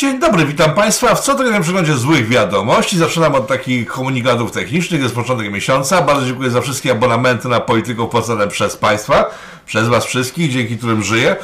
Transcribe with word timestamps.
Dzień 0.00 0.20
dobry, 0.20 0.46
witam 0.46 0.74
Państwa 0.74 1.14
w 1.14 1.20
cotygodniowym 1.20 1.62
przeglądzie 1.62 1.94
złych 1.94 2.28
wiadomości. 2.28 2.98
Zaczynam 2.98 3.34
od 3.34 3.46
takich 3.46 3.88
komunikatów 3.88 4.52
technicznych, 4.52 5.02
jest 5.02 5.14
początek 5.14 5.52
miesiąca. 5.52 6.02
Bardzo 6.02 6.26
dziękuję 6.26 6.50
za 6.50 6.60
wszystkie 6.60 6.90
abonamenty 6.92 7.48
na 7.48 7.60
polityków 7.60 8.10
płacone 8.10 8.48
przez 8.48 8.76
Państwa, 8.76 9.30
przez 9.66 9.88
Was 9.88 10.04
wszystkich, 10.04 10.52
dzięki 10.52 10.78
którym 10.78 11.02
żyję. 11.02 11.36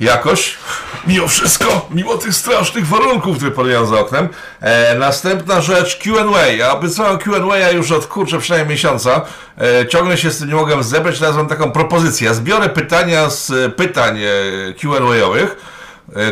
Jakoś, 0.00 0.58
mimo 1.06 1.28
wszystko, 1.28 1.88
mimo 1.90 2.18
tych 2.18 2.34
strasznych 2.34 2.86
warunków, 2.86 3.36
które 3.36 3.50
panują 3.50 3.86
za 3.86 4.00
oknem. 4.00 4.28
E, 4.60 4.98
następna 4.98 5.60
rzecz, 5.60 5.98
Q&A. 5.98 6.46
Ja 6.46 6.72
obiecałem 6.72 7.18
Q&A 7.18 7.70
już 7.70 7.90
od 7.90 8.06
kurczę 8.06 8.38
przynajmniej 8.38 8.70
miesiąca. 8.70 9.20
E, 9.58 9.86
ciągle 9.86 10.18
się 10.18 10.30
z 10.30 10.38
tym 10.38 10.48
nie 10.48 10.54
mogłem 10.54 10.82
zebrać, 10.82 11.18
teraz 11.18 11.36
mam 11.36 11.48
taką 11.48 11.72
propozycję. 11.72 12.26
Ja 12.26 12.34
zbiorę 12.34 12.68
pytania 12.68 13.30
z 13.30 13.74
pytań 13.74 14.18
e, 14.22 14.72
Q&A-owych 14.72 15.56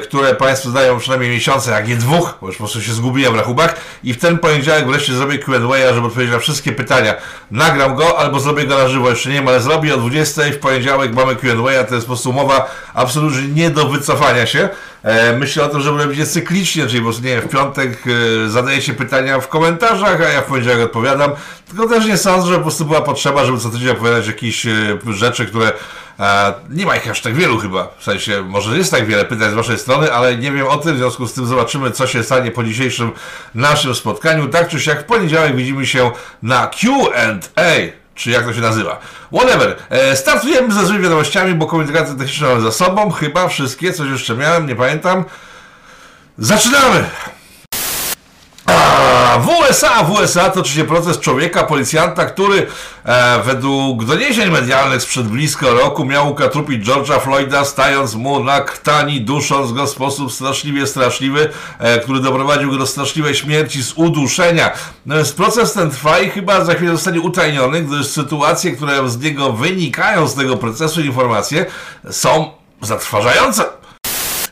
które 0.03 0.35
Państwo 0.35 0.71
znają 0.71 0.99
przynajmniej 0.99 1.31
miesiące, 1.31 1.71
jak 1.71 1.89
nie 1.89 1.97
dwóch, 1.97 2.39
bo 2.41 2.47
już 2.47 2.57
po 2.57 2.65
prostu 2.65 2.83
się 2.83 2.93
zgubiłem 2.93 3.33
w 3.33 3.37
rachubach 3.37 3.77
i 4.05 4.13
w 4.13 4.19
ten 4.19 4.39
poniedziałek 4.39 4.87
wreszcie 4.87 5.15
zrobię 5.15 5.39
Q&A, 5.39 5.95
żeby 5.95 6.07
odpowiedzieć 6.07 6.33
na 6.33 6.39
wszystkie 6.39 6.73
pytania. 6.73 7.15
Nagram 7.51 7.95
go 7.95 8.19
albo 8.19 8.41
zrobię 8.41 8.67
go 8.67 8.79
na 8.79 8.89
żywo, 8.89 9.11
jeszcze 9.11 9.29
nie 9.29 9.35
wiem, 9.35 9.49
ale 9.49 9.61
zrobię 9.61 9.95
o 9.95 9.97
20 9.97 10.43
w 10.43 10.59
poniedziałek 10.59 11.15
mamy 11.15 11.37
Q&A, 11.37 11.85
to 11.85 11.95
jest 11.95 12.07
po 12.07 12.13
prostu 12.13 12.31
umowa 12.31 12.71
absolutnie 12.95 13.49
nie 13.49 13.71
do 13.71 13.89
wycofania 13.89 14.47
się. 14.47 14.69
E, 15.03 15.37
myślę 15.37 15.65
o 15.65 15.69
tym, 15.69 15.81
żeby 15.81 16.03
robić 16.03 16.19
je 16.19 16.27
cyklicznie, 16.27 16.87
czyli 16.87 17.03
prostu, 17.03 17.25
nie 17.25 17.31
wiem, 17.31 17.43
w 17.43 17.49
piątek 17.49 17.99
e, 18.47 18.51
zadaje 18.51 18.83
się 18.83 18.95
pytania 18.95 19.41
w 19.41 19.49
komentarzach, 19.49 20.21
a 20.21 20.29
ja 20.29 20.41
w 20.41 20.45
poniedziałek 20.45 20.81
odpowiadam. 20.81 21.31
Tylko 21.69 21.89
też 21.89 22.07
nie 22.07 22.17
sądzę, 22.17 22.49
że 22.49 22.57
po 22.57 22.63
prostu 22.63 22.85
była 22.85 23.01
potrzeba, 23.01 23.45
żeby 23.45 23.59
co 23.59 23.71
tydzień 23.71 23.89
opowiadać 23.89 24.27
jakieś 24.27 24.67
rzeczy, 25.11 25.47
które 25.47 25.73
nie 26.71 26.87
ma 26.87 26.97
ich 26.97 27.11
aż 27.11 27.21
tak 27.21 27.35
wielu 27.35 27.59
chyba. 27.59 27.89
W 27.99 28.05
sensie, 28.05 28.43
może 28.43 28.79
jest 28.79 28.91
tak 28.91 29.07
wiele 29.07 29.25
pytań 29.25 29.51
z 29.51 29.55
Waszej 29.55 29.79
strony, 29.79 30.13
ale 30.13 30.37
nie 30.37 30.53
wiem 30.53 30.67
o 30.67 30.77
tym. 30.77 30.95
W 30.95 30.99
związku 30.99 31.27
z 31.27 31.33
tym 31.33 31.47
zobaczymy, 31.47 31.91
co 31.91 32.07
się 32.07 32.23
stanie 32.23 32.51
po 32.51 32.65
dzisiejszym 32.65 33.13
naszym 33.55 33.95
spotkaniu. 33.95 34.49
Tak 34.49 34.69
czy 34.69 34.81
siak, 34.81 35.03
w 35.03 35.05
poniedziałek 35.05 35.57
widzimy 35.57 35.87
się 35.87 36.11
na 36.43 36.67
QA 36.67 38.00
czy 38.21 38.31
jak 38.31 38.45
to 38.45 38.55
się 38.55 38.61
nazywa. 38.61 39.01
Whatever. 39.33 39.77
E, 39.91 40.17
startujemy 40.17 40.75
ze 40.75 40.87
złymi 40.87 41.03
wiadomościami, 41.03 41.55
bo 41.55 41.67
komunikaty 41.67 42.15
techniczne 42.15 42.49
mamy 42.49 42.61
za 42.61 42.73
sobą. 42.73 43.11
Chyba 43.11 43.49
wszystkie, 43.49 43.93
coś 43.93 44.11
jeszcze 44.11 44.37
miałem, 44.37 44.67
nie 44.67 44.77
pamiętam. 44.77 45.25
Zaczynamy! 46.39 47.05
W 49.41 49.49
USA, 49.49 50.05
w 50.05 50.11
USA 50.11 50.51
toczy 50.51 50.73
się 50.73 50.85
proces 50.85 51.19
człowieka, 51.19 51.65
policjanta, 51.65 52.27
który 52.27 52.67
e, 53.05 53.43
według 53.43 54.05
doniesień 54.05 54.51
medialnych 54.51 55.03
sprzed 55.03 55.27
blisko 55.27 55.75
roku 55.75 56.05
miał 56.05 56.31
ukatrupić 56.31 56.87
George'a 56.87 57.21
Floyda, 57.21 57.65
stając 57.65 58.15
mu 58.15 58.45
na 58.45 58.61
krtani, 58.61 59.21
dusząc 59.21 59.73
go 59.73 59.87
w 59.87 59.91
sposób 59.91 60.33
straszliwie 60.33 60.87
straszliwy, 60.87 61.51
e, 61.79 62.01
który 62.01 62.21
doprowadził 62.21 62.71
go 62.71 62.77
do 62.77 62.87
straszliwej 62.87 63.35
śmierci 63.35 63.83
z 63.83 63.93
uduszenia. 63.97 64.71
Natomiast 65.07 65.37
proces 65.37 65.73
ten 65.73 65.91
trwa 65.91 66.19
i 66.19 66.31
chyba 66.31 66.65
za 66.65 66.75
chwilę 66.75 66.93
zostanie 66.93 67.21
utajniony, 67.21 67.83
gdyż 67.83 68.07
sytuacje, 68.07 68.73
które 68.73 69.09
z 69.09 69.21
niego 69.21 69.53
wynikają 69.53 70.29
z 70.29 70.35
tego 70.35 70.57
procesu, 70.57 71.01
informacje 71.01 71.67
są 72.11 72.51
zatrważające 72.83 73.80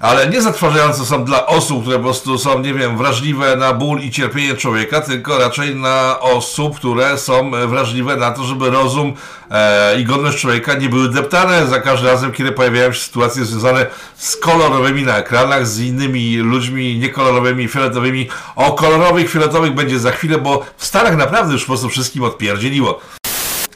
ale 0.01 0.29
nie 0.29 0.43
zatrważające 0.43 1.05
są 1.05 1.25
dla 1.25 1.47
osób, 1.47 1.81
które 1.83 1.97
po 1.97 2.03
prostu 2.03 2.39
są, 2.39 2.59
nie 2.59 2.75
wiem, 2.75 2.99
wrażliwe 2.99 3.57
na 3.57 3.73
ból 3.73 4.01
i 4.01 4.11
cierpienie 4.11 4.55
człowieka, 4.55 5.01
tylko 5.01 5.39
raczej 5.39 5.77
na 5.77 6.21
osób, 6.21 6.77
które 6.77 7.19
są 7.19 7.51
wrażliwe 7.51 8.17
na 8.17 8.31
to, 8.31 8.45
żeby 8.45 8.71
rozum 8.71 9.13
e, 9.51 10.01
i 10.01 10.05
godność 10.05 10.39
człowieka 10.39 10.75
nie 10.75 10.89
były 10.89 11.09
deptane 11.09 11.67
za 11.67 11.81
każdym 11.81 12.11
razem, 12.11 12.33
kiedy 12.33 12.53
pojawiają 12.53 12.93
się 12.93 13.01
sytuacje 13.01 13.45
związane 13.45 13.87
z 14.17 14.37
kolorowymi 14.37 15.03
na 15.03 15.17
ekranach, 15.17 15.67
z 15.67 15.81
innymi 15.81 16.37
ludźmi 16.37 16.99
niekolorowymi, 16.99 17.69
fioletowymi. 17.69 18.29
O 18.57 18.73
kolorowych, 18.73 19.31
fioletowych 19.31 19.75
będzie 19.75 19.99
za 19.99 20.11
chwilę, 20.11 20.39
bo 20.39 20.65
w 20.77 20.87
Stanach 20.87 21.17
naprawdę 21.17 21.53
już 21.53 21.63
po 21.63 21.67
prostu 21.67 21.89
wszystkim 21.89 22.23
odpierdzieliło. 22.23 23.01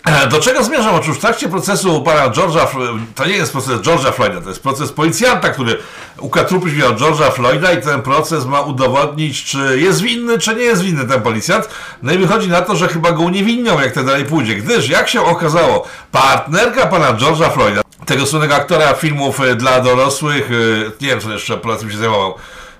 E, 0.05 0.27
do 0.27 0.41
czego 0.41 0.65
zmierzam? 0.65 0.95
Otóż 0.95 1.17
w 1.17 1.21
trakcie 1.21 1.49
procesu 1.49 2.03
pana 2.03 2.31
George'a, 2.31 2.67
to 3.15 3.27
nie 3.27 3.37
jest 3.37 3.53
proces 3.53 3.81
George'a 3.81 4.13
Floyda, 4.13 4.41
to 4.41 4.49
jest 4.49 4.63
proces 4.63 4.93
policjanta, 4.93 5.49
który 5.49 5.79
ukatrupić 6.19 6.75
miał 6.75 6.95
George'a 6.95 7.33
Floyda 7.33 7.73
i 7.73 7.83
ten 7.83 8.03
proces 8.03 8.45
ma 8.45 8.61
udowodnić, 8.61 9.45
czy 9.45 9.81
jest 9.81 10.03
winny, 10.03 10.39
czy 10.39 10.55
nie 10.55 10.63
jest 10.63 10.83
winny 10.83 11.09
ten 11.09 11.23
policjant. 11.23 11.69
No 12.03 12.13
i 12.13 12.19
wychodzi 12.19 12.49
na 12.49 12.63
to, 12.63 12.77
że 12.77 12.89
chyba 12.89 13.13
go 13.13 13.23
uniewinnią, 13.23 13.81
jak 13.81 13.93
to 13.93 14.05
dalej 14.05 14.25
pójdzie, 14.25 14.55
gdyż, 14.55 14.89
jak 14.89 15.09
się 15.09 15.23
okazało, 15.23 15.87
partnerka 16.13 16.87
pana 16.87 17.13
George'a 17.13 17.53
Floyda, 17.53 17.83
tego 18.07 18.27
słynnego 18.27 18.55
aktora 18.55 18.95
filmów 18.95 19.41
e, 19.41 19.55
dla 19.55 19.81
dorosłych, 19.81 20.51
e, 20.51 21.05
nie 21.05 21.09
wiem, 21.09 21.21
co 21.21 21.33
jeszcze 21.33 21.57
Polacy 21.57 21.91
się 21.91 21.99
zajmował, 21.99 22.35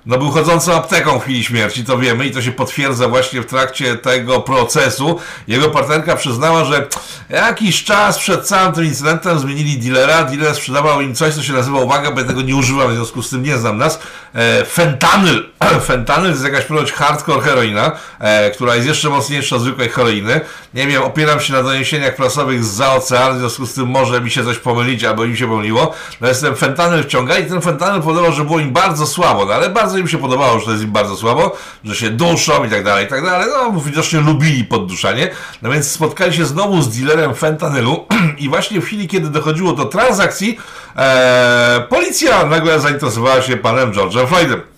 no 0.05 0.17
był 0.17 0.31
chodzącą 0.31 0.73
apteką 0.73 1.19
w 1.19 1.23
chwili 1.23 1.43
śmierci, 1.43 1.85
to 1.85 1.97
wiemy 1.97 2.25
i 2.25 2.31
to 2.31 2.41
się 2.41 2.51
potwierdza 2.51 3.07
właśnie 3.07 3.41
w 3.41 3.45
trakcie 3.45 3.95
tego 3.95 4.41
procesu. 4.41 5.19
Jego 5.47 5.69
partnerka 5.69 6.15
przyznała, 6.15 6.65
że 6.65 6.87
jakiś 7.29 7.83
czas 7.83 8.19
przed 8.19 8.47
całym 8.47 8.73
tym 8.73 8.85
incydentem 8.85 9.39
zmienili 9.39 9.77
dealera. 9.77 10.23
Dealer 10.23 10.55
sprzedawał 10.55 11.01
im 11.01 11.15
coś, 11.15 11.33
co 11.33 11.43
się 11.43 11.53
nazywa, 11.53 11.79
uwaga, 11.79 12.11
bo 12.11 12.19
ja 12.19 12.27
tego 12.27 12.41
nie 12.41 12.55
używam, 12.55 12.91
w 12.91 12.95
związku 12.95 13.23
z 13.23 13.29
tym 13.29 13.43
nie 13.43 13.57
znam 13.57 13.77
nas, 13.77 13.99
e, 14.35 14.65
fentanyl. 14.65 15.49
fentanyl 15.87 16.31
jest 16.31 16.43
jakaś 16.43 16.65
ponoć 16.65 16.91
hardcore 16.91 17.41
heroina, 17.41 17.91
e, 18.19 18.51
która 18.51 18.75
jest 18.75 18.87
jeszcze 18.87 19.09
mocniejsza 19.09 19.55
od 19.55 19.61
zwykłej 19.61 19.89
heroiny. 19.89 20.41
Nie 20.73 20.87
wiem, 20.87 21.03
opieram 21.03 21.39
się 21.39 21.53
na 21.53 21.63
doniesieniach 21.63 22.15
prasowych 22.15 22.63
z 22.63 22.73
za 22.73 22.93
oceanu, 22.93 23.35
w 23.35 23.39
związku 23.39 23.65
z 23.65 23.73
tym 23.73 23.87
może 23.87 24.21
mi 24.21 24.31
się 24.31 24.43
coś 24.43 24.57
pomylić, 24.57 25.03
albo 25.03 25.25
im 25.25 25.35
się 25.35 25.47
pomyliło. 25.47 25.93
No 26.21 26.27
jest 26.27 26.41
ten 26.41 26.55
fentanyl 26.55 27.03
wciąga 27.03 27.37
i 27.37 27.45
ten 27.45 27.61
fentanyl 27.61 28.01
podobał, 28.01 28.31
że 28.31 28.43
było 28.43 28.59
im 28.59 28.71
bardzo 28.71 29.07
słabo, 29.07 29.45
no 29.45 29.53
ale 29.53 29.69
bardzo 29.69 29.92
bardzo 29.93 30.01
im 30.01 30.07
się 30.07 30.17
podobało, 30.17 30.59
że 30.59 30.65
to 30.65 30.71
jest 30.71 30.83
im 30.83 30.91
bardzo 30.91 31.15
słabo, 31.15 31.57
że 31.83 31.95
się 31.95 32.09
duszą 32.09 32.63
i 32.63 32.69
tak 32.69 32.83
dalej, 32.83 33.05
i 33.05 33.09
tak 33.09 33.25
dalej. 33.25 33.47
No, 33.49 33.81
widocznie 33.81 34.19
lubili 34.19 34.65
podduszanie. 34.65 35.29
No 35.61 35.71
więc 35.71 35.91
spotkali 35.91 36.33
się 36.33 36.45
znowu 36.45 36.81
z 36.81 36.97
dealerem 36.97 37.35
fentanylu 37.35 38.05
i 38.37 38.49
właśnie 38.49 38.81
w 38.81 38.85
chwili, 38.85 39.07
kiedy 39.07 39.29
dochodziło 39.29 39.73
do 39.73 39.85
transakcji, 39.85 40.57
ee, 40.95 41.81
policja 41.89 42.45
nagle 42.45 42.79
zainteresowała 42.79 43.41
się 43.41 43.57
panem 43.57 43.91
George'em 43.91 44.27
Floydem. 44.27 44.72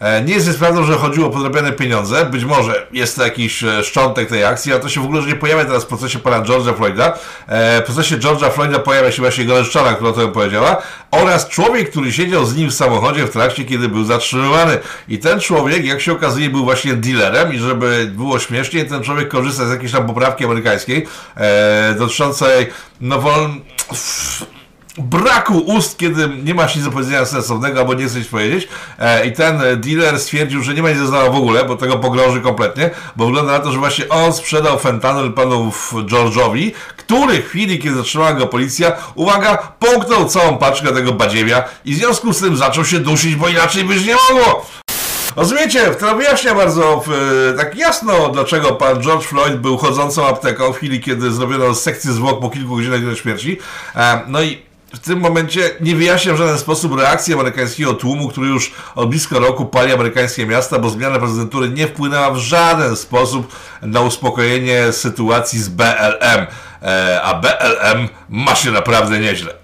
E, 0.00 0.22
nie 0.22 0.34
jest 0.34 0.58
prawdą, 0.58 0.84
że 0.84 0.94
chodziło 0.94 1.26
o 1.26 1.30
podrobione 1.30 1.72
pieniądze. 1.72 2.26
Być 2.26 2.44
może 2.44 2.86
jest 2.92 3.16
to 3.16 3.24
jakiś 3.24 3.64
e, 3.64 3.84
szczątek 3.84 4.28
tej 4.28 4.44
akcji, 4.44 4.72
a 4.72 4.78
to 4.78 4.88
się 4.88 5.00
w 5.00 5.04
ogóle 5.04 5.22
nie 5.22 5.34
pojawia 5.34 5.64
teraz 5.64 5.84
w 5.84 5.86
procesie 5.86 6.18
pana 6.18 6.40
George'a 6.40 6.76
Floyda. 6.76 7.18
E, 7.46 7.80
w 7.82 7.84
procesie 7.84 8.16
George'a 8.16 8.50
Floyda 8.50 8.78
pojawia 8.78 9.12
się 9.12 9.22
właśnie 9.22 9.44
jego 9.44 9.54
narzeczona, 9.54 9.94
która 9.94 10.12
to 10.12 10.28
powiedziała, 10.28 10.82
oraz 11.10 11.48
człowiek, 11.48 11.90
który 11.90 12.12
siedział 12.12 12.46
z 12.46 12.56
nim 12.56 12.70
w 12.70 12.74
samochodzie 12.74 13.26
w 13.26 13.30
trakcie, 13.30 13.64
kiedy 13.64 13.88
był 13.88 14.04
zatrzymywany. 14.04 14.78
I 15.08 15.18
ten 15.18 15.40
człowiek, 15.40 15.84
jak 15.84 16.00
się 16.00 16.12
okazuje, 16.12 16.50
był 16.50 16.64
właśnie 16.64 16.94
dealerem 16.94 17.54
i 17.54 17.58
żeby 17.58 18.10
było 18.14 18.38
śmiesznie, 18.38 18.84
ten 18.84 19.02
człowiek 19.02 19.28
korzysta 19.28 19.66
z 19.66 19.70
jakiejś 19.70 19.92
tam 19.92 20.06
poprawki 20.06 20.44
amerykańskiej 20.44 21.06
dotyczącej 21.98 22.66
no 23.00 23.20
wol 23.20 23.50
braku 24.98 25.58
ust, 25.58 25.98
kiedy 25.98 26.28
nie 26.44 26.54
masz 26.54 26.76
nic 26.76 26.84
do 26.84 26.90
powiedzenia 26.90 27.24
sensownego 27.24 27.80
albo 27.80 27.94
nie 27.94 28.06
chcesz 28.06 28.26
powiedzieć 28.26 28.68
e, 28.98 29.26
i 29.26 29.32
ten 29.32 29.60
dealer 29.76 30.20
stwierdził, 30.20 30.62
że 30.62 30.74
nie 30.74 30.82
ma 30.82 30.90
nic 30.90 31.10
do 31.10 31.32
w 31.32 31.36
ogóle, 31.36 31.64
bo 31.64 31.76
tego 31.76 31.98
pogrąży 31.98 32.40
kompletnie, 32.40 32.90
bo 33.16 33.26
wygląda 33.26 33.52
na 33.52 33.58
to, 33.58 33.72
że 33.72 33.78
właśnie 33.78 34.08
on 34.08 34.32
sprzedał 34.32 34.78
fentanyl 34.78 35.32
panu 35.32 35.72
George'owi, 35.92 36.72
który 36.96 37.42
w 37.42 37.48
chwili, 37.48 37.78
kiedy 37.78 37.96
zatrzymała 37.96 38.32
go 38.32 38.46
policja, 38.46 38.92
uwaga, 39.14 39.56
połknął 39.56 40.28
całą 40.28 40.58
paczkę 40.58 40.92
tego 40.92 41.12
badziewia 41.12 41.64
i 41.84 41.94
w 41.94 41.96
związku 41.96 42.32
z 42.32 42.40
tym 42.40 42.56
zaczął 42.56 42.84
się 42.84 42.98
dusić, 42.98 43.36
bo 43.36 43.48
inaczej 43.48 43.84
być 43.84 44.06
nie 44.06 44.14
mogło. 44.14 44.66
Rozumiecie, 45.36 45.90
to 45.90 46.16
wyjaśnia 46.16 46.54
bardzo 46.54 47.04
e, 47.50 47.56
tak 47.56 47.76
jasno, 47.76 48.28
dlaczego 48.28 48.72
pan 48.72 49.02
George 49.02 49.24
Floyd 49.24 49.56
był 49.56 49.76
chodzącą 49.76 50.26
apteką 50.26 50.72
w 50.72 50.76
chwili, 50.76 51.00
kiedy 51.00 51.32
zrobiono 51.32 51.74
sekcję 51.74 52.12
zwłok 52.12 52.40
po 52.40 52.50
kilku 52.50 52.76
godzinach 52.76 53.04
do 53.04 53.16
śmierci. 53.16 53.58
E, 53.96 54.20
no 54.26 54.42
i 54.42 54.73
w 54.94 54.98
tym 54.98 55.20
momencie 55.20 55.70
nie 55.80 55.96
wyjaśnia 55.96 56.34
w 56.34 56.36
żaden 56.36 56.58
sposób 56.58 56.98
reakcji 56.98 57.34
amerykańskiego 57.34 57.94
tłumu, 57.94 58.28
który 58.28 58.46
już 58.46 58.72
od 58.94 59.08
blisko 59.08 59.38
roku 59.38 59.66
pali 59.66 59.92
amerykańskie 59.92 60.46
miasta, 60.46 60.78
bo 60.78 60.90
zmiana 60.90 61.18
prezydentury 61.18 61.68
nie 61.68 61.86
wpłynęła 61.86 62.30
w 62.30 62.36
żaden 62.36 62.96
sposób 62.96 63.56
na 63.82 64.00
uspokojenie 64.00 64.92
sytuacji 64.92 65.58
z 65.58 65.68
BLM. 65.68 66.46
E, 66.82 67.22
a 67.22 67.34
BLM 67.34 68.08
ma 68.28 68.54
się 68.54 68.70
naprawdę 68.70 69.18
nieźle. 69.18 69.63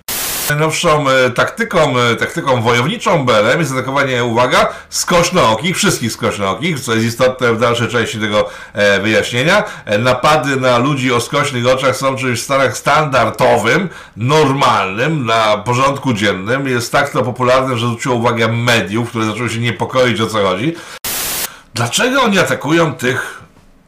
Najnowszą 0.51 1.09
e, 1.09 1.31
taktyką, 1.31 1.99
e, 1.99 2.17
taktyką 2.17 2.63
wojowniczą 2.63 3.25
BLM 3.25 3.61
jest 3.61 3.73
atakowanie, 3.73 4.25
uwaga, 4.25 4.69
skośnookich, 4.89 5.77
wszystkich 5.77 6.13
skośnookich, 6.13 6.81
co 6.81 6.95
jest 6.95 7.07
istotne 7.07 7.53
w 7.53 7.61
dalszej 7.61 7.89
części 7.89 8.19
tego 8.19 8.49
e, 8.73 9.01
wyjaśnienia. 9.01 9.65
Napady 9.99 10.57
na 10.57 10.79
ludzi 10.79 11.13
o 11.13 11.21
skośnych 11.21 11.67
oczach 11.67 11.97
są 11.97 12.17
czymś 12.17 12.41
w 12.41 12.45
Stanach 12.45 12.77
standardowym, 12.77 13.89
normalnym, 14.17 15.27
na 15.27 15.59
porządku 15.59 16.13
dziennym. 16.13 16.69
Jest 16.69 16.93
tak 16.93 17.11
to 17.11 17.23
popularne, 17.23 17.79
że 17.79 17.87
zwróciło 17.87 18.15
uwagę 18.15 18.49
mediów, 18.49 19.09
które 19.09 19.25
zaczęły 19.25 19.51
się 19.51 19.61
niepokoić 19.61 20.21
o 20.21 20.27
co 20.27 20.43
chodzi. 20.43 20.75
Dlaczego 21.75 22.23
oni 22.23 22.39
atakują 22.39 22.95
tych 22.95 23.41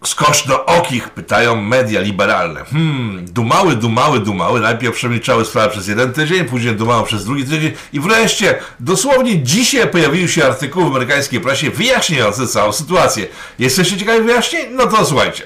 skoczno-okich, 0.04 1.10
pytają 1.10 1.56
media 1.56 2.00
liberalne. 2.00 2.64
Hmm, 2.64 3.24
dumały, 3.24 3.76
dumały, 3.76 4.20
dumały. 4.20 4.60
Najpierw 4.60 4.94
przemilczały 4.94 5.44
sprawę 5.44 5.70
przez 5.70 5.88
jeden 5.88 6.12
tydzień, 6.12 6.44
później 6.44 6.76
dumały 6.76 7.06
przez 7.06 7.24
drugi 7.24 7.44
tydzień 7.44 7.72
i 7.92 8.00
wreszcie, 8.00 8.58
dosłownie 8.80 9.42
dzisiaj 9.42 9.88
pojawił 9.88 10.28
się 10.28 10.46
artykuł 10.46 10.84
w 10.84 10.86
amerykańskiej 10.86 11.40
prasie 11.40 11.70
wyjaśniający 11.70 12.48
całą 12.48 12.72
sytuację. 12.72 13.26
Jesteście 13.58 13.96
ciekawi 13.96 14.22
wyjaśnień? 14.22 14.66
No 14.70 14.86
to 14.86 15.04
słuchajcie. 15.04 15.42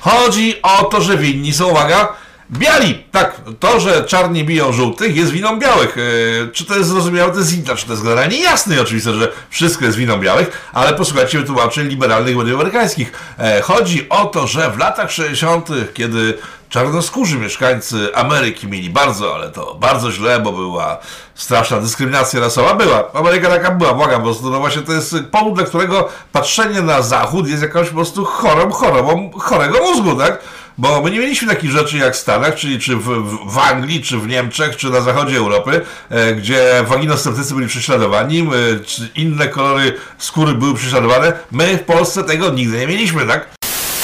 Chodzi 0.00 0.62
o 0.62 0.84
to, 0.84 1.00
że 1.00 1.18
winni 1.18 1.52
są, 1.52 1.70
uwaga, 1.70 2.23
Biali! 2.50 3.04
Tak, 3.10 3.40
to, 3.60 3.80
że 3.80 4.04
czarni 4.04 4.44
biją 4.44 4.72
żółtych 4.72 5.16
jest 5.16 5.32
winą 5.32 5.58
białych. 5.58 5.96
Yy, 5.96 6.50
czy 6.52 6.64
to 6.64 6.76
jest 6.76 6.88
zrozumiałe? 6.88 7.32
To 7.32 7.38
jest 7.38 7.52
inna, 7.52 7.76
czy 7.76 7.86
to 7.86 7.92
jest 7.92 8.02
generalnie 8.02 8.40
jasne 8.42 8.76
i 8.76 8.80
oczywiste, 8.80 9.14
że 9.14 9.32
wszystko 9.50 9.84
jest 9.84 9.96
winą 9.96 10.18
białych, 10.18 10.70
ale 10.72 10.94
posłuchajcie 10.94 11.38
wytłumaczeń 11.38 11.88
liberalnych 11.88 12.36
mediów 12.36 12.54
amerykańskich. 12.54 13.12
Yy, 13.38 13.62
chodzi 13.62 14.08
o 14.08 14.24
to, 14.24 14.46
że 14.46 14.70
w 14.70 14.78
latach 14.78 15.10
60., 15.12 15.68
kiedy 15.94 16.38
czarnoskórzy 16.68 17.38
mieszkańcy 17.38 18.16
Ameryki 18.16 18.68
mieli 18.68 18.90
bardzo, 18.90 19.34
ale 19.34 19.50
to 19.50 19.74
bardzo 19.74 20.12
źle, 20.12 20.40
bo 20.40 20.52
była 20.52 20.98
straszna 21.34 21.80
dyskryminacja 21.80 22.40
rasowa. 22.40 22.74
Była. 22.74 23.12
Ameryka 23.12 23.48
taka 23.48 23.70
była, 23.70 23.94
błagam, 23.94 24.22
bo 24.22 24.34
no 24.42 24.60
właśnie 24.60 24.82
to 24.82 24.92
jest 24.92 25.16
powód, 25.30 25.54
dla 25.54 25.64
którego 25.64 26.08
patrzenie 26.32 26.82
na 26.82 27.02
Zachód 27.02 27.48
jest 27.48 27.62
jakąś 27.62 27.88
po 27.88 27.94
prostu 27.94 28.24
chorą 28.24 28.70
chorobą 28.70 29.30
chorego 29.38 29.78
mózgu, 29.78 30.16
tak? 30.16 30.38
Bo 30.78 31.02
my 31.02 31.10
nie 31.10 31.18
mieliśmy 31.18 31.48
takich 31.48 31.70
rzeczy 31.70 31.98
jak 31.98 32.14
w 32.14 32.18
Stanach, 32.18 32.54
czyli 32.54 32.78
czy 32.78 32.96
w, 32.96 33.04
w 33.46 33.58
Anglii, 33.58 34.02
czy 34.02 34.18
w 34.18 34.28
Niemczech, 34.28 34.76
czy 34.76 34.90
na 34.90 35.00
zachodzie 35.00 35.36
Europy, 35.36 35.80
e, 36.10 36.34
gdzie 36.34 36.84
waginosceptycy 36.86 37.54
byli 37.54 37.66
prześladowani, 37.66 38.48
czy 38.86 39.08
inne 39.14 39.48
kolory 39.48 39.96
skóry 40.18 40.54
były 40.54 40.74
prześladowane. 40.74 41.32
My 41.52 41.78
w 41.78 41.82
Polsce 41.82 42.24
tego 42.24 42.50
nigdy 42.50 42.78
nie 42.78 42.86
mieliśmy, 42.86 43.26
tak? 43.26 43.46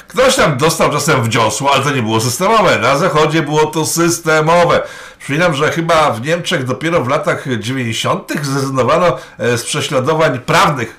Ktoś 0.09 0.37
tam 0.37 0.57
dostał 0.57 0.91
czasem 0.91 1.23
wdziosło, 1.23 1.75
ale 1.75 1.85
to 1.85 1.91
nie 1.91 2.03
było 2.03 2.21
systemowe. 2.21 2.79
Na 2.79 2.97
zachodzie 2.97 3.43
było 3.43 3.67
to 3.67 3.87
systemowe. 3.87 4.83
Przypominam, 5.19 5.55
że 5.55 5.73
chyba 5.73 6.11
w 6.11 6.27
Niemczech 6.27 6.65
dopiero 6.65 7.05
w 7.05 7.09
latach 7.09 7.45
90. 7.59 8.33
zrezygnowano 8.43 9.17
e, 9.39 9.59
z 9.59 9.65
prześladowań 9.65 10.39
prawnych, 10.39 10.97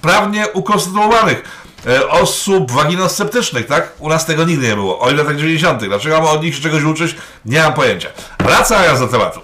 prawnie 0.00 0.48
ukonstytuowanych 0.48 1.63
osób 2.08 2.72
waginosceptycznych, 2.72 3.66
tak? 3.66 3.92
U 3.98 4.08
nas 4.08 4.26
tego 4.26 4.44
nigdy 4.44 4.68
nie 4.68 4.74
było, 4.74 5.00
o 5.00 5.10
ile 5.10 5.24
tak 5.24 5.36
90. 5.36 5.84
Dlaczego 5.84 6.16
mamy 6.16 6.28
od 6.28 6.42
nich 6.42 6.60
czegoś 6.60 6.82
uczyć? 6.82 7.16
Nie 7.44 7.62
mam 7.62 7.72
pojęcia. 7.72 8.08
Wracając 8.38 9.00
do 9.00 9.08
tematu. 9.08 9.40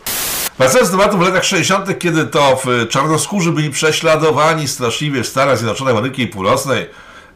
Wracając 0.58 0.90
do 0.90 0.98
tematu 0.98 1.18
w 1.18 1.20
latach 1.20 1.44
60., 1.44 1.98
kiedy 1.98 2.26
to 2.26 2.60
w 2.64 2.88
czarnoskórzy 2.88 3.52
byli 3.52 3.70
prześladowani 3.70 4.68
straszliwie 4.68 5.22
w 5.22 5.26
Stanach 5.26 5.58
Zjednoczonych 5.58 5.96
Ameryki 5.96 6.26
Północnej, 6.26 6.86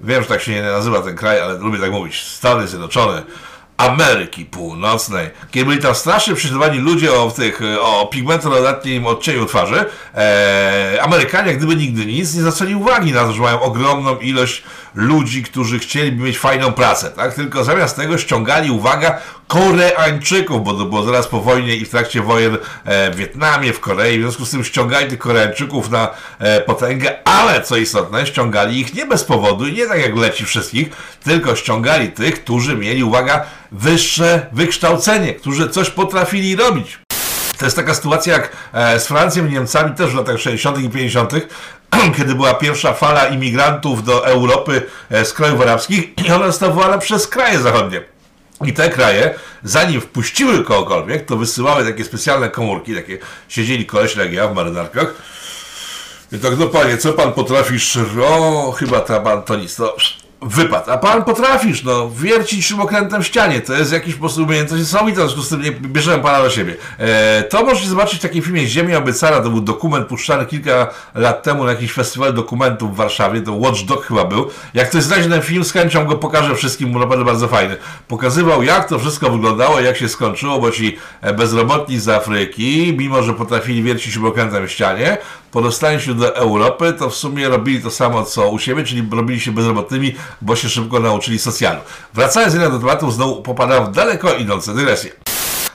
wiem, 0.01 0.23
że 0.23 0.29
tak 0.29 0.43
się 0.43 0.53
nie 0.53 0.63
nazywa 0.63 1.03
ten 1.03 1.17
kraj, 1.17 1.41
ale 1.41 1.59
lubię 1.59 1.79
tak 1.79 1.91
mówić, 1.91 2.23
Stany 2.23 2.69
Zjednoczone, 2.69 3.23
Ameryki 3.77 4.45
Północnej, 4.45 5.31
kiedy 5.51 5.67
byli 5.67 5.83
tam 5.83 5.95
strasznie 5.95 6.35
prześladowani 6.35 6.79
ludzie 6.79 7.13
o 7.13 7.31
tych, 7.31 7.61
o 7.81 8.07
pigmentoletnim 8.07 9.07
odcieniu 9.07 9.47
twarzy, 9.47 9.85
e, 10.15 10.99
Amerykanie 11.03 11.55
gdyby 11.55 11.77
nigdy 11.77 12.07
nic 12.07 12.35
nie 12.35 12.41
zwracali 12.41 12.75
uwagi 12.75 13.13
na 13.13 13.25
to, 13.25 13.33
że 13.33 13.43
mają 13.43 13.61
ogromną 13.61 14.19
ilość 14.19 14.63
ludzi, 14.95 15.43
którzy 15.43 15.79
chcieliby 15.79 16.25
mieć 16.25 16.39
fajną 16.39 16.73
pracę, 16.73 17.11
tak? 17.11 17.35
Tylko 17.35 17.65
zamiast 17.65 17.97
tego 17.97 18.19
ściągali, 18.19 18.71
uwaga, 18.71 19.19
Koreańczyków, 19.47 20.65
bo 20.65 20.75
to 20.75 20.85
było 20.85 21.03
zaraz 21.03 21.27
po 21.27 21.41
wojnie 21.41 21.77
i 21.77 21.85
w 21.85 21.91
trakcie 21.91 22.23
wojen 22.23 22.59
e, 22.85 23.11
w 23.11 23.17
Wietnamie, 23.17 23.73
w 23.73 23.81
Korei, 23.81 24.19
w 24.19 24.23
związku 24.23 24.45
z 24.45 24.51
tym 24.51 24.65
ściągali 24.65 25.09
tych 25.09 25.19
Koreańczyków 25.19 25.91
na 25.91 26.11
e, 26.39 26.61
potęgę, 26.61 27.29
ale 27.29 27.63
co 27.63 27.77
istotne, 27.77 28.27
ściągali 28.27 28.81
ich 28.81 28.95
nie 28.95 29.07
bez 29.07 29.25
powodu 29.25 29.67
i 29.67 29.73
nie 29.73 29.87
tak 29.87 30.01
jak 30.01 30.17
leci 30.17 30.45
wszystkich, 30.45 30.89
tylko 31.25 31.57
ściągali 31.57 32.09
tych, 32.09 32.43
którzy 32.43 32.77
mieli, 32.77 33.05
uwaga, 33.05 33.45
wyższe 33.73 34.47
wykształcenie, 34.53 35.35
którzy 35.35 35.69
coś 35.69 35.91
potrafili 35.91 36.57
robić. 36.57 36.99
To 37.59 37.65
jest 37.65 37.77
taka 37.77 37.95
sytuacja 37.95 38.33
jak 38.33 38.57
e, 38.73 39.01
z 39.01 39.07
Francją 39.07 39.47
i 39.47 39.51
Niemcami 39.51 39.95
też 39.95 40.11
w 40.11 40.15
latach 40.15 40.39
60. 40.39 40.79
i 40.79 40.91
50., 40.91 41.33
kiedy 42.17 42.35
była 42.35 42.55
pierwsza 42.55 42.93
fala 42.93 43.27
imigrantów 43.27 44.05
do 44.05 44.27
Europy 44.27 44.83
z 45.11 45.33
krajów 45.33 45.61
arabskich 45.61 46.27
i 46.27 46.33
ona 46.33 46.47
została 46.47 46.99
przez 46.99 47.29
kraje 47.29 47.59
zachodnie. 47.59 48.14
I 48.65 48.73
te 48.73 48.91
kraje, 48.91 49.35
zanim 49.63 50.01
wpuściły 50.01 50.65
kogokolwiek, 50.65 51.27
to 51.27 51.37
wysyłały 51.37 51.85
takie 51.85 52.05
specjalne 52.05 52.51
komórki, 52.51 52.95
takie 52.95 53.19
siedzieli 53.49 53.87
koleś 53.87 54.17
jak 54.17 54.33
ja 54.33 54.49
w 54.49 54.55
marynarkach. 54.55 55.15
I 56.33 56.39
tak, 56.39 56.59
no 56.59 56.67
panie, 56.67 56.99
co 56.99 57.13
pan 57.13 57.33
potrafisz? 57.33 57.99
O, 58.27 58.73
chyba 58.73 59.01
ta 59.01 59.21
pan 59.21 59.43
to 60.45 60.63
nic, 60.63 60.65
to 60.65 60.65
wypad. 60.65 60.89
A 60.89 60.99
pan 60.99 61.25
potrafisz, 61.25 61.85
no, 61.85 62.11
wiercić 62.11 62.67
śrubokrętem 62.67 63.23
w 63.23 63.27
ścianie. 63.27 63.61
To 63.61 63.75
jest 63.75 63.93
jakiś 63.93 64.15
sposób 64.15 64.49
umiejętność 64.49 64.83
niesamowita, 64.83 65.17
w 65.17 65.25
związku 65.25 65.43
z 65.43 65.49
tym 65.49 65.63
nie 65.63 65.71
bierzemy 65.73 66.23
pana 66.23 66.43
do 66.43 66.51
siebie. 66.51 66.77
E, 66.99 67.43
to 67.43 67.65
możecie 67.65 67.89
zobaczyć 67.89 68.19
w 68.19 68.23
takim 68.23 68.43
filmie 68.43 68.67
Ziemia 68.67 68.99
Obiecana. 68.99 69.41
To 69.41 69.51
był 69.51 69.61
dokument 69.61 70.07
puszczany 70.07 70.47
kilka 70.47 70.91
lat 71.15 71.43
temu 71.43 71.65
na 71.65 71.71
jakiś 71.71 71.93
festiwal 71.93 72.35
dokumentów 72.35 72.93
w 72.93 72.97
Warszawie. 72.97 73.41
To 73.41 73.53
Watch 73.53 73.85
Dog 73.85 74.07
chyba 74.07 74.25
był. 74.25 74.51
Jak 74.75 74.89
ktoś 74.89 75.03
znajdzie 75.03 75.29
ten 75.29 75.43
film, 75.43 75.65
z 75.65 75.73
chęcią 75.73 76.05
go 76.05 76.17
pokażę 76.17 76.55
wszystkim, 76.55 76.93
bo 76.93 76.99
naprawdę 76.99 77.25
bardzo 77.25 77.49
fajny. 77.49 77.77
Pokazywał, 78.09 78.63
jak 78.63 78.89
to 78.89 78.99
wszystko 78.99 79.31
wyglądało, 79.31 79.81
jak 79.81 79.97
się 79.97 80.09
skończyło, 80.09 80.59
bo 80.59 80.71
ci 80.71 80.97
bezrobotni 81.37 81.99
z 81.99 82.09
Afryki, 82.09 82.95
mimo 82.99 83.23
że 83.23 83.35
potrafili 83.35 83.83
wiercić 83.83 84.13
śrubokrętem 84.13 84.67
w 84.67 84.71
ścianie, 84.71 85.19
po 85.55 85.63
dostaniu 85.63 86.01
się 86.01 86.15
do 86.15 86.37
Europy, 86.37 86.93
to 86.99 87.11
w 87.11 87.15
sumie 87.15 87.49
robili 87.49 87.83
to 87.83 87.91
samo 87.91 88.25
co 88.25 88.49
u 88.49 88.59
siebie, 88.59 88.85
czyli 88.85 89.09
robili 89.13 89.41
się 89.41 89.53
bezrobotnymi, 89.53 90.15
bo 90.43 90.57
się 90.57 90.69
szybko 90.69 91.01
nauczyli 91.01 91.39
socjalu. 91.39 91.81
Wracając 92.15 92.55
jednak 92.55 92.73
do 92.73 92.79
tematu, 92.79 93.11
znowu 93.11 93.43
popadam 93.43 93.87
w 93.87 93.93
daleko 93.93 94.35
idące 94.35 94.75
dygresje. 94.75 95.11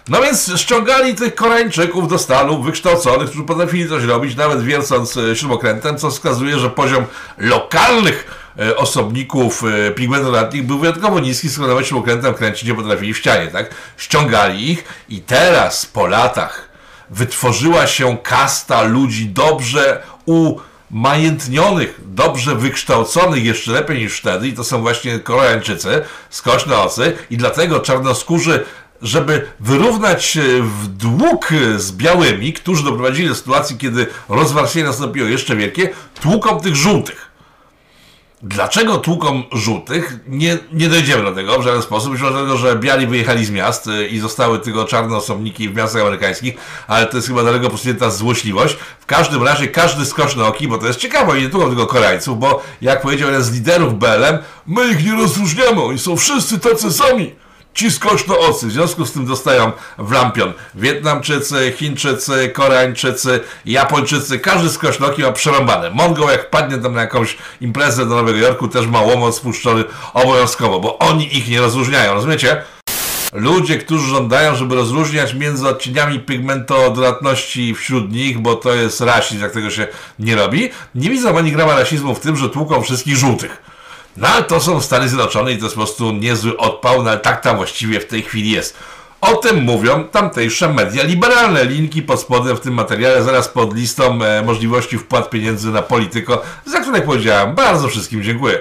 No 0.10 0.22
więc 0.22 0.52
ściągali 0.56 1.16
tych 1.16 1.36
Koreańczyków 1.36 2.08
do 2.08 2.20
Stanów 2.20 2.66
wykształconych, 2.66 3.30
którzy 3.30 3.44
potrafili 3.44 3.90
coś 3.90 4.04
robić, 4.04 4.36
nawet 4.36 4.64
wiercąc 4.64 5.18
e, 5.18 5.36
śrubokrętem, 5.36 5.98
co 5.98 6.12
wskazuje, 6.12 6.60
że 6.60 6.70
poziom 6.70 7.06
lokalnych 7.38 8.32
e, 8.60 8.76
osobników 8.76 9.64
e, 9.64 9.92
pigmentolatnych 9.92 10.66
był 10.66 10.80
wyjątkowo 10.80 11.20
niski, 11.20 11.50
skoro 11.50 11.68
nawet 11.68 11.88
śrubokrętem 11.88 12.34
kręcić 12.34 12.64
nie 12.64 12.76
potrafili 12.76 13.14
w 13.14 13.18
ścianie, 13.18 13.48
tak? 13.48 13.70
Ściągali 13.98 14.72
ich 14.72 14.84
i 15.10 15.22
teraz 15.22 15.86
po 15.86 16.08
latach 16.08 16.69
wytworzyła 17.12 17.88
się 17.88 18.18
kasta 18.24 18.82
ludzi 18.82 19.30
dobrze 19.30 20.04
umajętnionych, 20.26 22.02
dobrze 22.06 22.56
wykształconych, 22.56 23.46
jeszcze 23.46 23.72
lepiej 23.72 23.98
niż 24.00 24.18
wtedy, 24.18 24.48
i 24.48 24.54
to 24.54 24.64
są 24.64 24.82
właśnie 24.82 25.20
Koreańczycy, 25.20 26.02
skośnocy, 26.30 27.18
i 27.30 27.38
dlatego 27.38 27.80
czarnoskórzy 27.80 28.66
żeby 29.02 29.48
wyrównać 29.60 30.38
w 30.62 30.88
dług 30.88 31.50
z 31.78 31.92
białymi, 31.92 32.54
którzy 32.54 32.84
doprowadzili 32.84 33.28
do 33.28 33.36
sytuacji, 33.36 33.78
kiedy 33.78 34.08
rozwarstwienie 34.30 34.88
nastąpiło 34.88 35.28
jeszcze 35.28 35.56
wielkie, 35.56 35.90
tłuką 36.22 36.60
tych 36.60 36.76
żółtych. 36.76 37.29
Dlaczego 38.44 38.98
tłuką 38.98 39.44
żółtych? 39.52 40.20
Nie, 40.28 40.58
nie 40.74 40.88
dojdziemy 40.88 41.24
do 41.24 41.32
tego 41.32 41.60
w 41.60 41.64
żaden 41.64 41.82
sposób. 41.82 42.12
Może 42.12 42.32
dlatego, 42.32 42.58
że 42.58 42.76
biali 42.76 43.08
wyjechali 43.08 43.46
z 43.46 43.52
miast 43.52 43.88
y, 43.88 44.08
i 44.08 44.20
zostały 44.20 44.60
tylko 44.60 44.86
czarne 44.86 45.18
osobniki 45.18 45.70
w 45.70 45.76
miastach 45.76 46.02
amerykańskich, 46.02 46.56
ale 46.88 47.06
to 47.06 47.18
jest 47.18 47.28
chyba 47.28 47.44
daleko 47.44 47.70
posunięta 47.70 48.10
złośliwość. 48.10 48.78
W 49.00 49.06
każdym 49.06 49.44
razie 49.44 49.68
każdy 49.68 50.06
skoczny 50.06 50.46
oki, 50.46 50.68
bo 50.68 50.78
to 50.78 50.88
jest 50.88 51.00
ciekawe 51.00 51.40
i 51.40 51.44
nie 51.44 51.50
tłuką 51.50 51.68
tylko 51.68 51.88
Koreańców, 51.88 52.40
bo 52.40 52.64
jak 52.82 53.02
powiedział 53.02 53.28
jeden 53.28 53.44
z 53.44 53.52
liderów 53.52 54.00
BLM, 54.00 54.38
my 54.68 54.88
ich 54.88 55.06
nie 55.06 55.16
rozróżniamy, 55.16 55.84
oni 55.84 56.00
są 56.00 56.18
wszyscy 56.18 56.60
tacy 56.60 56.94
sami 56.94 57.36
ci 57.74 57.92
skośnoocy. 57.92 58.68
W 58.68 58.72
związku 58.72 59.06
z 59.06 59.12
tym 59.12 59.26
dostają 59.26 59.72
wlampion. 59.98 60.54
Wietnamczycy, 60.76 61.74
Chińczycy, 61.78 62.50
Koreańczycy, 62.50 63.40
Japończycy, 63.66 64.40
każdy 64.40 64.70
skośnoki 64.70 65.22
ma 65.22 65.32
przerąbane. 65.32 65.90
Mongo 65.90 66.32
jak 66.32 66.50
padnie 66.50 66.78
tam 66.78 66.94
na 66.94 67.02
jakąś 67.02 67.38
imprezę 67.62 68.06
do 68.06 68.16
Nowego 68.16 68.38
Jorku 68.38 68.68
też 68.68 68.88
ma 68.88 69.02
łomot 69.02 69.36
spuszczony 69.36 69.84
obowiązkowo, 70.14 70.80
bo 70.80 70.98
oni 70.98 71.38
ich 71.38 71.50
nie 71.50 71.62
rozróżniają, 71.62 72.14
rozumiecie? 72.14 72.64
Ludzie, 73.34 73.78
którzy 73.78 74.10
żądają, 74.10 74.56
żeby 74.56 74.76
rozróżniać 74.76 75.34
między 75.34 75.68
odcieniami 75.68 76.20
pigmentoodratności 76.20 77.76
wśród 77.76 78.12
nich, 78.12 78.40
bo 78.40 78.56
to 78.56 78.74
jest 78.74 79.02
rasizm, 79.02 79.42
jak 79.42 79.52
tego 79.52 79.70
się 79.70 79.88
nie 80.20 80.36
robi, 80.36 80.70
nie 80.96 81.10
widzą 81.10 81.38
ani 81.38 81.52
grama 81.52 81.76
rasizmu 81.76 82.16
w 82.16 82.20
tym, 82.20 82.36
że 82.38 82.50
tłuką 82.50 82.82
wszystkich 82.82 83.18
żółtych. 83.18 83.62
No 84.18 84.28
ale 84.28 84.44
to 84.44 84.60
są 84.60 84.82
Stany 84.82 85.10
Zjednoczone 85.10 85.54
i 85.54 85.58
to 85.58 85.64
jest 85.64 85.76
po 85.76 85.82
prostu 85.82 86.12
niezły 86.12 86.58
odpał, 86.58 87.04
no 87.04 87.10
ale 87.10 87.20
tak 87.20 87.42
tam 87.42 87.58
właściwie 87.58 88.00
w 88.00 88.08
tej 88.08 88.22
chwili 88.22 88.52
jest. 88.52 88.78
O 89.22 89.36
tym 89.36 89.64
mówią 89.64 90.04
tamtejsze 90.04 90.74
media 90.74 91.04
liberalne. 91.04 91.66
Linki 91.66 92.02
pod 92.02 92.22
spodem 92.22 92.58
w 92.58 92.60
tym 92.60 92.74
materiale, 92.74 93.24
zaraz 93.24 93.48
pod 93.48 93.76
listą 93.76 94.24
e, 94.24 94.42
możliwości 94.42 94.98
wpłat 94.98 95.30
pieniędzy 95.30 95.72
na 95.72 95.82
polityko, 95.82 96.42
za 96.66 96.80
które 96.80 97.02
powiedziałem 97.02 97.56
bardzo 97.56 97.88
wszystkim 97.88 98.24
dziękuję. 98.24 98.60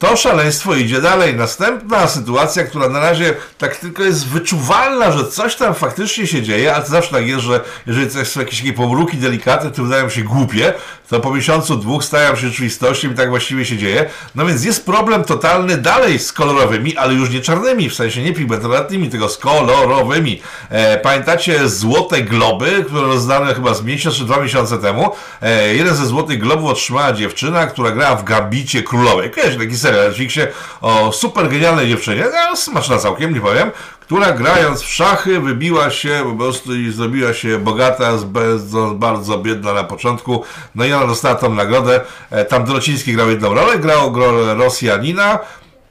To 0.00 0.16
szaleństwo 0.16 0.74
idzie 0.74 1.00
dalej. 1.00 1.34
Następna 1.34 2.06
sytuacja, 2.06 2.64
która 2.64 2.88
na 2.88 3.00
razie 3.00 3.34
tak 3.58 3.76
tylko 3.76 4.02
jest 4.02 4.28
wyczuwalna, 4.28 5.12
że 5.12 5.26
coś 5.26 5.56
tam 5.56 5.74
faktycznie 5.74 6.26
się 6.26 6.42
dzieje, 6.42 6.74
ale 6.74 6.84
to 6.84 6.90
zawsze 6.90 7.10
tak 7.10 7.26
jest, 7.26 7.40
że 7.40 7.60
jeżeli 7.86 8.10
coś 8.10 8.28
są 8.28 8.40
jakieś 8.40 8.58
takie 8.58 8.72
pomruki 8.72 9.16
delikatne, 9.16 9.70
to 9.70 9.82
wydają 9.82 10.08
się 10.08 10.22
głupie, 10.22 10.72
to 11.08 11.20
po 11.20 11.34
miesiącu, 11.34 11.76
dwóch 11.76 12.04
stają 12.04 12.36
się 12.36 12.48
rzeczywistością 12.48 13.10
i 13.10 13.14
tak 13.14 13.30
właściwie 13.30 13.64
się 13.64 13.76
dzieje. 13.76 14.10
No 14.34 14.46
więc 14.46 14.64
jest 14.64 14.86
problem 14.86 15.24
totalny 15.24 15.76
dalej 15.76 16.18
z 16.18 16.32
kolorowymi, 16.32 16.96
ale 16.96 17.14
już 17.14 17.30
nie 17.30 17.40
czarnymi, 17.40 17.90
w 17.90 17.94
sensie 17.94 18.22
nie 18.22 18.32
pigmentowatymi, 18.32 19.10
tylko 19.10 19.28
z 19.28 19.38
kolorowymi. 19.38 20.42
E, 20.68 20.98
pamiętacie 20.98 21.68
Złote 21.68 22.22
Globy, 22.22 22.84
które 22.86 23.02
rozdane 23.02 23.54
chyba 23.54 23.74
z 23.74 23.82
miesiąc 23.82 24.16
czy 24.16 24.24
dwa 24.24 24.40
miesiące 24.40 24.78
temu? 24.78 25.10
E, 25.42 25.74
jeden 25.74 25.94
ze 25.94 26.06
Złotych 26.06 26.38
Globów 26.38 26.70
otrzymała 26.70 27.12
dziewczyna, 27.12 27.66
która 27.66 27.90
grała 27.90 28.16
w 28.16 28.24
Gambicie 28.24 28.82
Królowej. 28.82 29.30
Kojarzycie 29.30 29.58
taki 29.58 29.76
serial 29.76 29.89
na 29.92 29.98
Netflixie 29.98 30.48
o 30.80 31.12
super 31.12 31.48
genialnej 31.48 31.88
dziewczynie, 31.88 32.24
no, 32.32 32.56
smaczna 32.56 32.98
całkiem, 32.98 33.34
nie 33.34 33.40
powiem, 33.40 33.70
która 34.10 34.32
grając 34.32 34.82
w 34.82 34.88
szachy 34.88 35.40
wybiła 35.40 35.90
się 35.90 36.20
po 36.24 36.36
prostu 36.36 36.74
i 36.74 36.90
zrobiła 36.90 37.34
się 37.34 37.58
bogata, 37.58 38.12
bardzo, 38.26 38.90
bardzo 38.94 39.38
biedna 39.38 39.72
na 39.72 39.84
początku. 39.84 40.44
No 40.74 40.84
i 40.84 40.92
ona 40.92 41.06
dostała 41.06 41.34
tą 41.34 41.54
nagrodę. 41.54 42.00
E, 42.30 42.44
tam 42.44 42.64
Dorociński 42.64 43.12
grał 43.12 43.30
jedną 43.30 43.54
rolę, 43.54 43.78
grał 43.78 44.14
rolę 44.14 44.54
Rosjanina. 44.54 45.38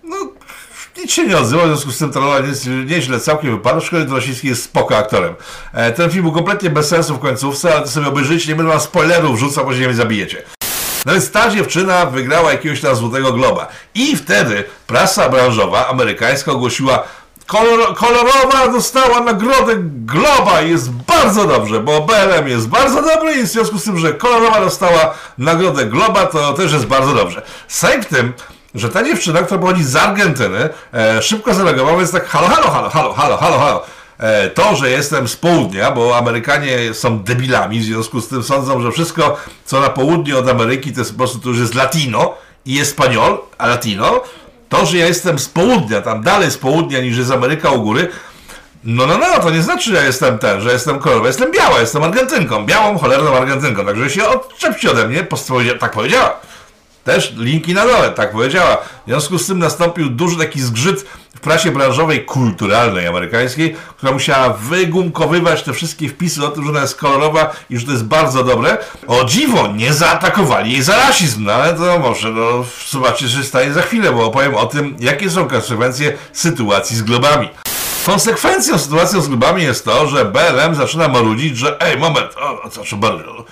No, 0.04 0.16
nic 0.98 1.12
się 1.12 1.28
nie 1.28 1.38
odzywał, 1.38 1.66
w 1.66 1.70
związku 1.70 1.92
z 1.92 1.98
tym 1.98 2.12
ta 2.12 2.20
rola 2.20 2.40
nieźle 2.86 3.20
całkiem 3.20 3.52
wypadła. 3.52 3.82
Szkoda, 3.82 4.06
Dorociński 4.06 4.48
jest 4.48 4.64
spoko 4.64 4.98
aktorem. 4.98 5.36
E, 5.74 5.92
ten 5.92 6.10
film 6.10 6.24
był 6.24 6.32
kompletnie 6.32 6.70
bez 6.70 6.88
sensu 6.88 7.16
w 7.16 7.20
końcówce, 7.20 7.74
ale 7.74 7.82
to 7.82 7.88
sobie 7.88 8.08
obejrzyjcie, 8.08 8.50
nie 8.50 8.56
będę 8.56 8.72
wam 8.72 8.82
spoilerów 8.82 9.36
wrzucał, 9.36 9.66
bo 9.66 9.74
się 9.74 9.88
nie 9.88 9.94
zabijecie. 9.94 10.59
No 11.06 11.14
więc 11.14 11.32
ta 11.32 11.50
dziewczyna 11.50 12.06
wygrała 12.06 12.52
jakiegoś 12.52 12.82
tam 12.82 12.96
Złotego 12.96 13.34
Globa. 13.34 13.68
I 13.96 14.16
wtedy 14.16 14.64
prasa 14.88 15.30
branżowa 15.30 15.88
amerykańska 15.88 16.52
ogłosiła 16.52 17.04
Kolor, 17.50 17.96
kolorowa 17.96 18.68
dostała 18.72 19.20
nagrodę 19.20 19.74
Globa 19.80 20.62
i 20.62 20.70
jest 20.70 20.92
bardzo 20.92 21.48
dobrze, 21.48 21.80
bo 21.80 22.02
BLM 22.02 22.48
jest 22.48 22.68
bardzo 22.68 23.02
dobry 23.02 23.34
i 23.34 23.44
w 23.44 23.48
związku 23.48 23.78
z 23.80 23.84
tym, 23.84 23.98
że 23.98 24.14
kolorowa 24.14 24.60
dostała 24.60 25.14
nagrodę 25.38 25.86
Globa, 25.86 26.26
to 26.26 26.54
też 26.54 26.74
jest 26.74 26.86
bardzo 26.86 27.14
dobrze. 27.14 27.42
Sejm 27.68 28.04
w 28.04 28.06
tym, 28.06 28.34
że 28.76 28.90
ta 28.90 29.04
dziewczyna, 29.04 29.42
która 29.42 29.60
pochodzi 29.60 29.84
z 29.84 29.96
Argentyny, 29.96 30.70
e, 30.94 31.22
szybko 31.22 31.54
zareagowała, 31.54 31.98
więc 31.98 32.12
tak 32.12 32.28
halo, 32.28 32.48
halo, 32.48 32.72
halo, 32.72 32.90
halo, 32.90 33.14
halo, 33.14 33.38
halo, 33.38 33.60
halo. 33.60 33.84
E, 34.20 34.50
to, 34.50 34.76
że 34.76 34.90
jestem 34.90 35.28
z 35.28 35.36
południa, 35.36 35.92
bo 35.92 36.18
Amerykanie 36.18 36.94
są 36.94 37.20
debilami, 37.20 37.80
w 37.80 37.84
związku 37.84 38.22
z 38.22 38.28
tym 38.28 38.44
sądzą, 38.44 38.82
że 38.82 38.92
wszystko, 38.92 39.38
co 39.66 39.80
na 39.80 39.90
południe 39.90 40.38
od 40.38 40.50
Ameryki, 40.50 40.94
to 40.94 41.00
jest 41.00 41.12
po 41.12 41.18
prostu 41.18 41.40
to 41.40 41.50
już 41.50 41.60
jest 41.60 41.76
latino 41.76 42.34
i 42.66 42.74
jest 42.74 42.92
spaniol, 42.92 43.38
a 43.58 43.68
latino, 43.68 44.22
to, 44.70 44.86
że 44.86 44.98
ja 44.98 45.08
jestem 45.08 45.40
z 45.40 45.50
południa, 45.50 46.02
tam 46.02 46.24
dalej 46.24 46.52
z 46.52 46.58
południa 46.58 47.02
niż 47.02 47.18
jest 47.18 47.32
Ameryka 47.32 47.72
u 47.72 47.82
góry, 47.82 48.10
no, 48.84 49.08
no, 49.08 49.18
no, 49.18 49.40
to 49.40 49.50
nie 49.50 49.62
znaczy, 49.62 49.90
że 49.90 49.96
ja 49.96 50.04
jestem 50.04 50.40
ten, 50.40 50.62
że 50.62 50.72
jestem 50.72 51.00
kolorowy. 51.00 51.28
Jestem 51.28 51.52
biała, 51.52 51.80
jestem 51.80 52.04
Argentynką, 52.04 52.66
białą, 52.66 52.98
cholerną 52.98 53.38
Argentynką. 53.38 53.86
Także 53.86 54.10
się 54.10 54.28
odczepcie 54.28 54.92
ode 54.92 55.08
mnie, 55.08 55.28
tak 55.80 55.92
powiedziała. 55.92 56.40
Też 57.10 57.34
linki 57.38 57.74
na 57.74 57.86
dole, 57.86 58.12
tak 58.12 58.32
powiedziała. 58.32 58.78
W 58.78 59.08
związku 59.08 59.38
z 59.38 59.48
tym 59.48 59.60
nastąpił 59.60 60.10
duży 60.10 60.38
taki 60.38 60.62
zgrzyt 60.62 61.06
w 61.36 61.40
prasie 61.40 61.72
branżowej, 61.72 62.26
kulturalnej 62.26 63.08
amerykańskiej, 63.08 63.76
która 63.98 64.12
musiała 64.12 64.50
wygumkowywać 64.50 65.64
te 65.64 65.74
wszystkie 65.74 66.10
wpisy 66.10 66.46
o 66.46 66.48
tym, 66.48 66.64
że 66.64 66.70
ona 66.70 66.82
jest 66.82 66.96
kolorowa 66.96 67.54
i 67.70 67.78
że 67.78 67.86
to 67.86 67.92
jest 67.92 68.06
bardzo 68.06 68.44
dobre. 68.44 68.78
O 69.08 69.26
dziwo, 69.26 69.68
nie 69.68 69.94
zaatakowali 69.94 70.72
jej 70.72 70.82
za 70.82 70.96
rasizm, 70.96 71.44
no 71.44 71.54
ale 71.54 71.74
to 71.74 72.00
może, 72.00 72.32
no 72.32 72.66
zobaczcie, 72.90 73.28
że 73.28 73.44
stanie 73.44 73.74
za 73.74 73.82
chwilę, 73.82 74.12
bo 74.12 74.26
opowiem 74.26 74.56
o 74.56 74.66
tym, 74.66 74.96
jakie 75.00 75.30
są 75.30 75.48
konsekwencje 75.48 76.18
sytuacji 76.34 76.98
z 76.98 77.02
globami. 77.02 77.50
Konsekwencją 78.06 78.78
sytuacji 78.78 79.22
z 79.22 79.28
globami 79.28 79.64
jest 79.64 79.86
to, 79.86 80.08
że 80.08 80.26
BLM 80.26 80.76
zaczyna 80.76 81.08
marudzić, 81.08 81.58
że 81.58 81.82
ej, 81.82 81.98
moment, 81.98 82.32
o, 82.64 82.70
co, 82.70 82.98
bardzo, 82.98 83.46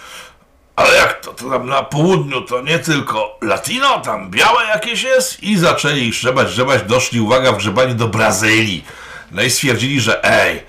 ale 0.77 0.95
jak 0.95 1.21
to, 1.21 1.33
to 1.33 1.49
tam 1.49 1.67
na 1.67 1.83
południu 1.83 2.41
to 2.41 2.61
nie 2.61 2.79
tylko 2.79 3.37
latino, 3.41 3.99
tam 3.99 4.31
białe 4.31 4.63
jakieś 4.65 5.03
jest 5.03 5.43
i 5.43 5.57
zaczęli 5.57 6.09
grzebać, 6.09 6.47
grzebać, 6.47 6.83
doszli, 6.83 7.21
uwaga, 7.21 7.51
w 7.51 7.57
grzebaniu 7.57 7.95
do 7.95 8.07
Brazylii. 8.07 8.85
No 9.31 9.41
i 9.41 9.49
stwierdzili, 9.49 10.01
że 10.01 10.23
ej, 10.23 10.63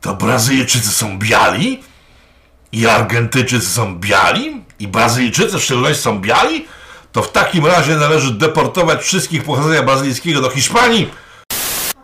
to 0.00 0.14
Brazylijczycy 0.14 0.88
są 0.88 1.18
biali 1.18 1.82
i 2.72 2.86
Argentyńczycy 2.86 3.66
są 3.66 3.98
biali 3.98 4.64
i 4.78 4.88
Brazylijczycy 4.88 5.58
w 5.58 5.62
szczególności 5.62 6.02
są 6.02 6.20
biali, 6.20 6.66
to 7.12 7.22
w 7.22 7.32
takim 7.32 7.66
razie 7.66 7.96
należy 7.96 8.34
deportować 8.34 9.02
wszystkich 9.02 9.44
pochodzenia 9.44 9.82
brazylijskiego 9.82 10.40
do 10.40 10.50
Hiszpanii. 10.50 11.10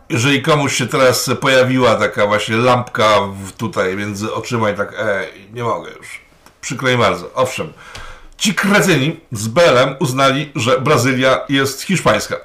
Jeżeli 0.08 0.42
komuś 0.42 0.76
się 0.76 0.86
teraz 0.86 1.30
pojawiła 1.40 1.94
taka 1.94 2.26
właśnie 2.26 2.56
lampka 2.56 3.18
tutaj 3.58 3.96
między 3.96 4.34
oczyma 4.34 4.70
i 4.70 4.74
tak, 4.74 4.94
ej, 4.98 5.48
nie 5.52 5.64
mogę 5.64 5.90
już 5.90 6.19
Przykro 6.60 6.88
mi 6.88 6.96
bardzo. 6.96 7.30
Owszem, 7.34 7.72
ci 8.38 8.54
kretyni 8.54 9.20
z 9.32 9.48
Belem 9.48 9.96
uznali, 9.98 10.52
że 10.54 10.80
Brazylia 10.80 11.40
jest 11.48 11.82
hiszpańska. 11.82 12.36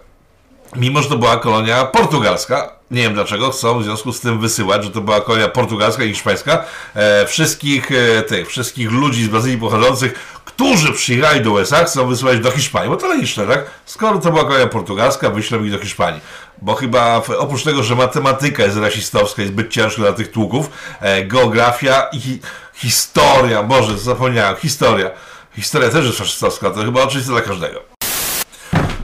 Mimo, 0.75 1.01
że 1.01 1.09
to 1.09 1.17
była 1.17 1.37
kolonia 1.37 1.85
portugalska, 1.85 2.75
nie 2.91 3.01
wiem 3.01 3.13
dlaczego, 3.13 3.51
chcą 3.51 3.79
w 3.79 3.83
związku 3.83 4.13
z 4.13 4.19
tym 4.19 4.39
wysyłać, 4.39 4.83
że 4.83 4.89
to 4.89 5.01
była 5.01 5.21
kolonia 5.21 5.47
portugalska 5.47 6.03
i 6.03 6.09
hiszpańska, 6.09 6.65
e, 6.95 7.25
wszystkich 7.25 7.91
e, 7.91 8.21
tych, 8.21 8.49
wszystkich 8.49 8.91
ludzi 8.91 9.23
z 9.23 9.27
Brazylii 9.27 9.57
pochodzących, 9.57 10.13
którzy 10.45 10.93
przyjechali 10.93 11.41
do 11.41 11.51
USA, 11.51 11.83
chcą 11.83 12.07
wysyłać 12.07 12.39
do 12.39 12.51
Hiszpanii, 12.51 12.89
bo 12.89 12.97
to 12.97 13.07
logiczne, 13.07 13.47
tak? 13.47 13.65
Skoro 13.85 14.19
to 14.19 14.31
była 14.31 14.43
kolonia 14.43 14.67
portugalska, 14.67 15.29
wyślą 15.29 15.63
ich 15.63 15.71
do 15.71 15.79
Hiszpanii. 15.79 16.21
Bo 16.61 16.75
chyba 16.75 17.21
oprócz 17.37 17.63
tego, 17.63 17.83
że 17.83 17.95
matematyka 17.95 18.63
jest 18.63 18.77
rasistowska, 18.77 19.41
jest 19.41 19.53
zbyt 19.53 19.69
ciężka 19.69 20.01
dla 20.01 20.13
tych 20.13 20.31
tłuków, 20.31 20.69
e, 21.01 21.25
geografia 21.25 22.09
i 22.13 22.39
historia, 22.73 23.63
Boże, 23.63 23.97
zapomniałem, 23.97 24.55
historia. 24.55 25.11
Historia 25.55 25.89
też 25.89 26.05
jest 26.05 26.17
faszystowska, 26.17 26.69
to 26.69 26.83
chyba 26.83 27.03
oczywiste 27.03 27.31
dla 27.31 27.41
każdego. 27.41 27.95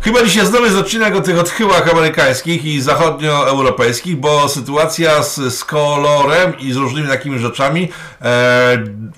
Chyba 0.02 0.24
dzisiaj 0.24 0.46
znowu 0.46 0.66
jest 0.66 0.78
odcinek 0.78 1.16
o 1.16 1.22
tych 1.22 1.40
odchyłach 1.40 1.92
amerykańskich 1.92 2.66
i 2.66 2.82
zachodnioeuropejskich, 2.82 4.18
bo 4.18 4.50
sytuacja 4.50 5.24
z, 5.24 5.36
z 5.36 5.64
kolorem 5.64 6.60
i 6.60 6.74
z 6.74 6.76
różnymi 6.76 7.08
takimi 7.08 7.40
rzeczami 7.40 7.84
e, 7.84 7.88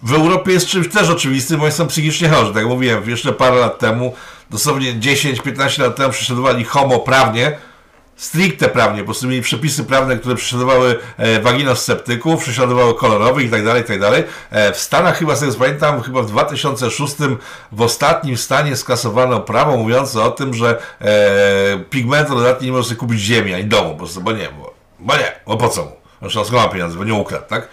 w 0.04 0.14
Europie 0.14 0.52
jest 0.52 0.68
czymś 0.68 0.88
też 0.88 1.10
oczywistym, 1.10 1.60
bo 1.60 1.72
są 1.72 1.88
psychicznie 1.88 2.30
chorzy. 2.30 2.48
Tak 2.48 2.56
jak 2.56 2.68
mówiłem, 2.68 3.10
jeszcze 3.10 3.34
parę 3.34 3.56
lat 3.56 3.80
temu, 3.80 4.16
dosłownie 4.50 4.94
10-15 4.94 5.82
lat 5.82 5.96
temu 5.96 6.14
prześladowali 6.14 6.64
homo 6.64 7.00
prawnie, 7.00 7.58
stricte 8.24 8.70
prawnie, 8.70 9.00
po 9.00 9.06
prostu 9.06 9.28
mieli 9.28 9.42
przepisy 9.42 9.84
prawne, 9.84 10.18
które 10.18 10.36
prześladowały 10.36 11.00
e, 11.18 11.42
waginosceptyków, 11.42 12.42
prześladowały 12.44 12.96
kolorowych 12.96 13.46
i 13.46 13.50
tak 13.50 13.66
dalej, 13.66 13.84
tak 13.84 14.00
dalej. 14.00 14.24
E, 14.52 14.74
w 14.74 14.78
Stanach 14.78 15.18
chyba, 15.18 15.36
z 15.36 15.40
tego 15.40 15.54
pamiętam, 15.54 16.02
chyba 16.02 16.22
w 16.22 16.26
2006 16.26 17.16
w 17.72 17.82
ostatnim 17.82 18.38
stanie 18.38 18.76
skasowano 18.76 19.40
prawo 19.40 19.78
mówiące 19.78 20.22
o 20.22 20.32
tym, 20.32 20.54
że 20.54 20.82
e, 21.02 21.80
pigmentu 21.90 22.36
dodatni 22.36 22.68
nie 22.68 22.74
może 22.74 22.84
sobie 22.84 23.00
kupić 23.00 23.20
ziemi 23.20 23.54
ani 23.54 23.66
domu, 23.66 23.92
po 23.92 23.98
prostu, 23.98 24.22
bo 24.22 24.32
nie, 24.32 24.50
bo, 24.60 24.74
bo 25.00 25.18
nie, 25.18 25.40
bo 25.48 25.58
po 25.58 25.70
co 25.70 25.86
mu? 25.86 25.92
Zresztą 26.22 26.46
skąd 26.46 26.64
ma 26.64 26.70
pieniądze, 26.70 26.98
bo 26.98 27.04
nie 27.04 27.14
ukradł, 27.14 27.46
tak? 27.48 27.68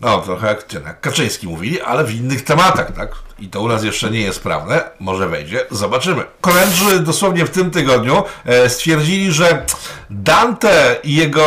No, 0.00 0.20
trochę 0.20 0.46
jak, 0.46 0.72
jak 0.72 1.00
Kaczyński 1.00 1.46
mówili, 1.46 1.80
ale 1.80 2.04
w 2.04 2.14
innych 2.14 2.44
tematach, 2.44 2.92
tak? 2.92 3.10
I 3.38 3.48
to 3.48 3.60
u 3.60 3.68
nas 3.68 3.84
jeszcze 3.84 4.10
nie 4.10 4.20
jest 4.20 4.38
sprawne, 4.38 4.84
może 5.00 5.28
wejdzie, 5.28 5.66
zobaczymy. 5.70 6.24
Kolędrzy 6.40 7.00
dosłownie 7.00 7.46
w 7.46 7.50
tym 7.50 7.70
tygodniu 7.70 8.22
e, 8.44 8.70
stwierdzili, 8.70 9.32
że 9.32 9.64
Dante 10.10 10.96
i 11.04 11.14
jego 11.14 11.46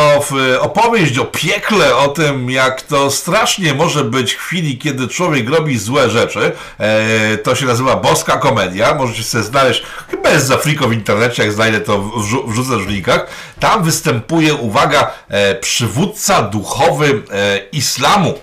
opowieść 0.59 1.17
o 1.17 1.25
piekle, 1.25 1.95
o 1.95 2.07
tym 2.07 2.49
jak 2.49 2.81
to 2.81 3.11
strasznie 3.11 3.73
może 3.73 4.03
być 4.03 4.33
w 4.33 4.39
chwili, 4.39 4.77
kiedy 4.77 5.07
człowiek 5.07 5.49
robi 5.49 5.77
złe 5.77 6.09
rzeczy, 6.09 6.51
e, 6.77 7.37
to 7.37 7.55
się 7.55 7.65
nazywa 7.65 7.95
boska 7.95 8.37
komedia, 8.37 8.95
możecie 8.95 9.23
sobie 9.23 9.43
znaleźć, 9.43 9.83
chyba 10.11 10.29
jest 10.29 10.45
za 10.45 10.57
friko 10.57 10.87
w 10.87 10.93
internecie, 10.93 11.43
jak 11.43 11.53
znajdę 11.53 11.81
to 11.81 11.99
w 11.99 12.87
linkach. 12.87 13.27
Tam 13.59 13.83
występuje, 13.83 14.53
uwaga, 14.53 15.11
e, 15.29 15.55
przywódca 15.55 16.41
duchowy 16.41 17.23
islamu, 17.71 18.39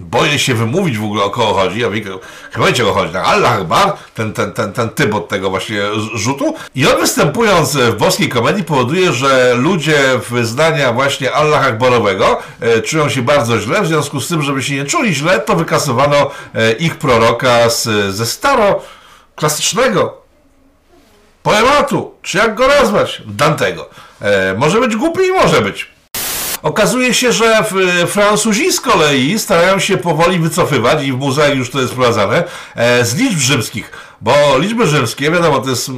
boję 0.00 0.38
się 0.38 0.54
wymówić 0.54 0.98
w 0.98 1.04
ogóle 1.04 1.22
o 1.22 1.30
kogo 1.30 1.54
chodzi, 1.54 1.80
ja 1.80 1.90
wiem, 1.90 2.18
chyba 2.52 2.66
wiecie 2.66 2.88
o 2.88 2.92
chodzi, 2.92 3.12
tak? 3.12 3.26
Allah 3.26 3.52
Akbar, 3.52 3.92
ten, 4.14 4.32
ten, 4.32 4.52
ten, 4.52 4.72
ten 4.72 4.88
typ 4.88 5.14
od 5.14 5.28
tego 5.28 5.50
właśnie 5.50 5.80
rzutu 6.14 6.54
i 6.74 6.86
on 6.86 7.00
występując 7.00 7.76
w 7.76 7.96
boskiej 7.96 8.28
komedii 8.28 8.64
powoduje, 8.64 9.12
że 9.12 9.54
ludzie 9.54 9.98
wyznania 10.30 10.92
właśnie 10.92 11.32
Allah 11.32 11.66
Akbarowego 11.66 12.38
e, 12.60 12.82
czują 12.82 13.08
się 13.08 13.22
bardzo 13.22 13.60
źle, 13.60 13.82
w 13.82 13.86
związku 13.86 14.20
z 14.20 14.28
tym, 14.28 14.42
żeby 14.42 14.62
się 14.62 14.74
nie 14.74 14.84
czuli 14.84 15.14
źle, 15.14 15.40
to 15.40 15.56
wykasowano 15.56 16.30
e, 16.54 16.72
ich 16.72 16.96
proroka 16.96 17.70
z, 17.70 18.14
ze 18.14 18.26
staro 18.26 18.82
klasycznego 19.34 20.22
poematu, 21.42 22.14
czy 22.22 22.38
jak 22.38 22.54
go 22.54 22.68
nazwać, 22.68 23.22
Dantego. 23.26 23.90
E, 24.20 24.54
może 24.54 24.80
być 24.80 24.96
głupi 24.96 25.22
i 25.22 25.32
może 25.32 25.60
być. 25.60 25.89
Okazuje 26.62 27.14
się, 27.14 27.32
że 27.32 27.64
Francuzi 28.06 28.72
z 28.72 28.80
kolei 28.80 29.38
starają 29.38 29.78
się 29.78 29.96
powoli 29.96 30.38
wycofywać 30.38 31.04
i 31.04 31.12
w 31.12 31.16
muzeach 31.16 31.54
już 31.54 31.70
to 31.70 31.80
jest 31.80 31.92
wprowadzane, 31.92 32.44
e, 32.74 33.04
z 33.04 33.14
liczb 33.14 33.38
rzymskich. 33.38 33.90
Bo 34.20 34.34
liczby 34.58 34.86
rzymskie, 34.86 35.30
wiadomo, 35.30 35.60
to 35.60 35.70
jest 35.70 35.90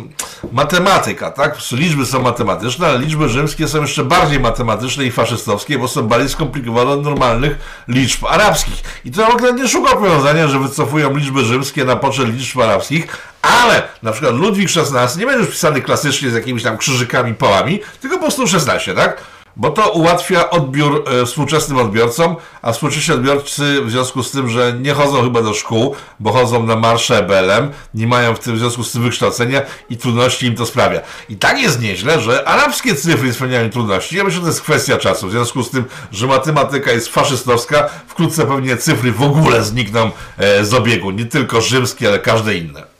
matematyka, 0.52 1.30
tak? 1.30 1.56
Liczby 1.72 2.06
są 2.06 2.22
matematyczne, 2.22 2.86
ale 2.86 2.98
liczby 2.98 3.28
rzymskie 3.28 3.68
są 3.68 3.80
jeszcze 3.80 4.04
bardziej 4.04 4.40
matematyczne 4.40 5.04
i 5.04 5.10
faszystowskie, 5.10 5.78
bo 5.78 5.88
są 5.88 6.02
bardziej 6.02 6.28
skomplikowane 6.28 6.90
od 6.90 7.04
normalnych 7.04 7.58
liczb 7.88 8.24
arabskich. 8.26 8.82
I 9.04 9.10
to 9.10 9.26
w 9.26 9.34
ogóle 9.34 9.52
nie 9.52 9.68
szuka 9.68 9.96
powiązania, 9.96 10.48
że 10.48 10.58
wycofują 10.58 11.16
liczby 11.16 11.44
rzymskie 11.44 11.84
na 11.84 11.96
poczet 11.96 12.28
liczb 12.28 12.60
arabskich, 12.60 13.06
ale 13.42 13.82
na 14.02 14.12
przykład 14.12 14.34
Ludwik 14.34 14.68
XVI 14.76 15.20
nie 15.20 15.26
będzie 15.26 15.40
już 15.40 15.50
pisany 15.50 15.82
klasycznie 15.82 16.30
z 16.30 16.34
jakimiś 16.34 16.62
tam 16.62 16.78
krzyżykami, 16.78 17.34
połami, 17.34 17.80
tylko 18.00 18.16
po 18.16 18.22
prostu 18.22 18.48
16, 18.48 18.94
tak? 18.94 19.41
Bo 19.56 19.70
to 19.70 19.90
ułatwia 19.90 20.50
odbiór 20.50 21.04
e, 21.06 21.26
współczesnym 21.26 21.78
odbiorcom, 21.78 22.36
a 22.62 22.72
współczesni 22.72 23.14
odbiorcy 23.14 23.82
w 23.84 23.90
związku 23.90 24.22
z 24.22 24.30
tym, 24.30 24.48
że 24.48 24.72
nie 24.80 24.92
chodzą 24.92 25.22
chyba 25.22 25.42
do 25.42 25.54
szkół, 25.54 25.94
bo 26.20 26.32
chodzą 26.32 26.66
na 26.66 26.76
marsze 26.76 27.18
EBL-em, 27.18 27.70
nie 27.94 28.06
mają 28.06 28.34
w, 28.34 28.38
tym, 28.38 28.56
w 28.56 28.58
związku 28.58 28.84
z 28.84 28.92
tym 28.92 29.02
wykształcenia 29.02 29.62
i 29.90 29.96
trudności 29.96 30.46
im 30.46 30.54
to 30.54 30.66
sprawia. 30.66 31.00
I 31.28 31.36
tak 31.36 31.62
jest 31.62 31.80
nieźle, 31.80 32.20
że 32.20 32.48
arabskie 32.48 32.94
cyfry 32.94 33.32
spełniają 33.32 33.70
trudności. 33.70 34.16
Ja 34.16 34.24
myślę, 34.24 34.36
że 34.36 34.42
to 34.42 34.48
jest 34.48 34.62
kwestia 34.62 34.98
czasu, 34.98 35.28
w 35.28 35.30
związku 35.30 35.62
z 35.62 35.70
tym, 35.70 35.84
że 36.12 36.26
matematyka 36.26 36.92
jest 36.92 37.08
faszystowska, 37.08 37.88
wkrótce 38.06 38.46
pewnie 38.46 38.76
cyfry 38.76 39.12
w 39.12 39.22
ogóle 39.22 39.64
znikną 39.64 40.10
e, 40.38 40.64
z 40.64 40.74
obiegu, 40.74 41.10
nie 41.10 41.24
tylko 41.24 41.60
rzymskie, 41.60 42.08
ale 42.08 42.18
każde 42.18 42.54
inne. 42.54 42.91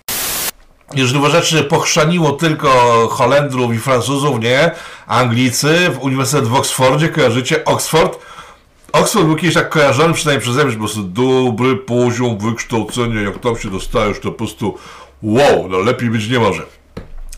Jeżeli 0.94 1.18
uważacie, 1.18 1.64
pochrzaniło 1.64 2.32
tylko 2.32 2.68
Holendrów 3.10 3.74
i 3.74 3.78
Francuzów, 3.78 4.40
nie, 4.40 4.70
Anglicy, 5.06 5.90
w 5.90 5.98
Uniwersytet 5.98 6.48
w 6.48 6.54
Oksfordzie, 6.54 7.08
kojarzycie 7.08 7.64
Oxford? 7.64 8.18
Oxford 8.92 9.26
był 9.26 9.36
kiedyś 9.36 9.54
tak 9.54 9.68
kojarzony, 9.68 10.14
przynajmniej 10.14 10.42
przeze 10.42 10.64
mnie, 10.64 10.70
że 10.70 10.78
po 10.78 10.84
prostu 10.84 11.02
dobry 11.02 11.76
poziom 11.76 12.38
wykształcenia, 12.38 13.20
jak 13.20 13.38
tam 13.38 13.58
się 13.58 13.70
dostajesz, 13.70 14.20
to 14.20 14.30
po 14.30 14.38
prostu 14.38 14.78
wow, 15.22 15.68
no 15.68 15.78
lepiej 15.78 16.10
być 16.10 16.28
nie 16.28 16.38
może. 16.38 16.62